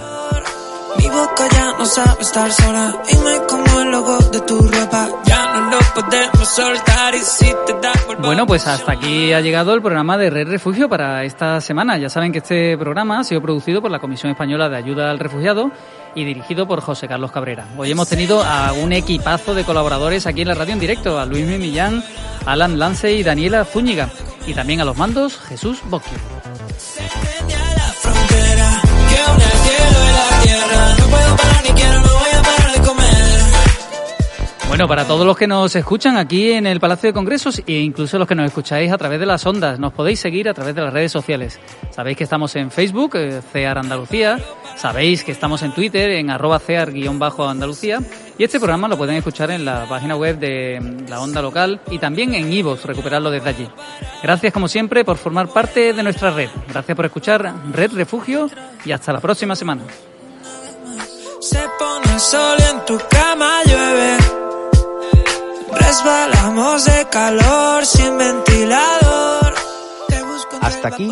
Mi 0.99 1.07
boca 1.07 1.47
ya 1.49 1.77
no 1.77 1.85
sabe 1.85 2.21
estar 2.21 2.51
sola 2.51 2.91
no 2.91 3.47
como 3.47 3.79
el 3.79 3.89
logo 3.89 4.17
de 4.17 4.39
tu 4.41 4.59
ropa. 4.59 5.07
Ya 5.23 5.45
no 5.53 5.69
lo 5.71 5.79
podemos 5.95 6.49
soltar 6.49 7.15
y 7.15 7.19
si 7.19 7.45
te 7.65 7.73
da 7.81 7.93
Bueno, 8.19 8.45
pues 8.45 8.67
hasta 8.67 8.91
aquí 8.91 9.31
ha 9.31 9.39
llegado 9.39 9.73
el 9.73 9.81
programa 9.81 10.17
de 10.17 10.29
Red 10.29 10.49
Refugio 10.49 10.89
para 10.89 11.23
esta 11.23 11.61
semana. 11.61 11.97
Ya 11.97 12.09
saben 12.09 12.33
que 12.33 12.39
este 12.39 12.77
programa 12.77 13.19
ha 13.19 13.23
sido 13.23 13.41
producido 13.41 13.81
por 13.81 13.91
la 13.91 13.99
Comisión 13.99 14.33
Española 14.33 14.67
de 14.67 14.75
Ayuda 14.75 15.09
al 15.09 15.19
Refugiado 15.19 15.71
y 16.15 16.25
dirigido 16.25 16.67
por 16.67 16.81
José 16.81 17.07
Carlos 17.07 17.31
Cabrera. 17.31 17.65
Hoy 17.77 17.91
hemos 17.91 18.09
tenido 18.09 18.43
a 18.43 18.73
un 18.73 18.91
equipazo 18.91 19.53
de 19.53 19.63
colaboradores 19.63 20.27
aquí 20.27 20.41
en 20.41 20.49
la 20.49 20.55
radio 20.55 20.73
en 20.73 20.81
directo, 20.81 21.17
a 21.17 21.25
Luis 21.25 21.45
Millán, 21.45 22.03
Alan 22.45 22.77
Lance 22.77 23.13
y 23.13 23.23
Daniela 23.23 23.63
Zúñiga. 23.63 24.09
Y 24.45 24.53
también 24.53 24.81
a 24.81 24.85
los 24.85 24.97
mandos, 24.97 25.39
Jesús 25.39 25.79
Bocchio. 25.85 26.17
Bueno, 34.79 34.87
para 34.87 35.05
todos 35.05 35.25
los 35.25 35.35
que 35.35 35.45
nos 35.45 35.75
escuchan 35.75 36.15
aquí 36.15 36.51
en 36.51 36.65
el 36.65 36.79
Palacio 36.79 37.09
de 37.09 37.13
Congresos 37.13 37.61
e 37.67 37.79
incluso 37.79 38.17
los 38.17 38.25
que 38.25 38.33
nos 38.33 38.45
escucháis 38.45 38.89
a 38.93 38.97
través 38.97 39.19
de 39.19 39.25
las 39.25 39.45
ondas, 39.45 39.77
nos 39.77 39.91
podéis 39.91 40.21
seguir 40.21 40.47
a 40.47 40.53
través 40.53 40.73
de 40.73 40.81
las 40.81 40.93
redes 40.93 41.11
sociales. 41.11 41.59
Sabéis 41.91 42.15
que 42.15 42.23
estamos 42.23 42.55
en 42.55 42.71
Facebook, 42.71 43.15
eh, 43.15 43.41
CEAR 43.51 43.77
Andalucía, 43.77 44.39
sabéis 44.77 45.25
que 45.25 45.33
estamos 45.33 45.63
en 45.63 45.73
Twitter, 45.73 46.11
en 46.11 46.29
arroba 46.29 46.59
CEAR-Andalucía, 46.59 47.99
y 48.37 48.43
este 48.45 48.57
programa 48.57 48.87
lo 48.87 48.97
pueden 48.97 49.17
escuchar 49.17 49.51
en 49.51 49.65
la 49.65 49.85
página 49.89 50.15
web 50.15 50.39
de 50.39 50.79
mm, 50.79 51.09
la 51.09 51.19
onda 51.19 51.41
local 51.41 51.81
y 51.91 51.97
también 51.97 52.33
en 52.33 52.53
Ivos, 52.53 52.85
recuperarlo 52.85 53.31
desde 53.31 53.49
allí. 53.49 53.67
Gracias 54.23 54.53
como 54.53 54.69
siempre 54.69 55.03
por 55.03 55.17
formar 55.17 55.49
parte 55.49 55.91
de 55.91 56.03
nuestra 56.03 56.31
red. 56.31 56.49
Gracias 56.69 56.95
por 56.95 57.05
escuchar 57.05 57.53
Red 57.73 57.91
Refugio 57.95 58.49
y 58.85 58.93
hasta 58.93 59.11
la 59.11 59.19
próxima 59.19 59.57
semana. 59.57 59.81
Se 61.39 61.65
pone 61.79 62.19
sol 62.19 62.57
en 62.71 62.85
tu 62.85 62.97
cama 63.09 63.61
llueve 63.65 64.17
resbalamos 65.89 66.85
de 66.85 67.07
calor 67.09 67.85
sin 67.85 68.17
ventilador. 68.17 69.53
Hasta 70.61 70.87
aquí, 70.87 71.11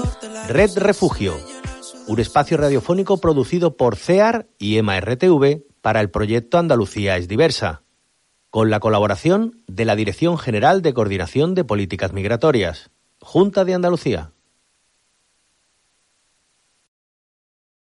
Red 0.50 0.78
Refugio, 0.78 1.36
un 2.08 2.20
espacio 2.20 2.58
radiofónico 2.58 3.18
producido 3.18 3.76
por 3.76 3.96
CEAR 3.96 4.48
y 4.60 4.78
EMA 4.78 5.00
RTV 5.00 5.64
para 5.82 6.02
el 6.02 6.12
proyecto 6.12 6.58
Andalucía 6.58 7.18
es 7.18 7.28
diversa, 7.28 7.82
con 8.50 8.70
la 8.70 8.80
colaboración 8.80 9.64
de 9.68 9.86
la 9.86 9.96
Dirección 9.96 10.38
General 10.38 10.82
de 10.82 10.94
Coordinación 10.94 11.56
de 11.56 11.64
Políticas 11.64 12.14
Migratorias, 12.14 12.92
Junta 13.20 13.66
de 13.66 13.74
Andalucía. 13.74 14.32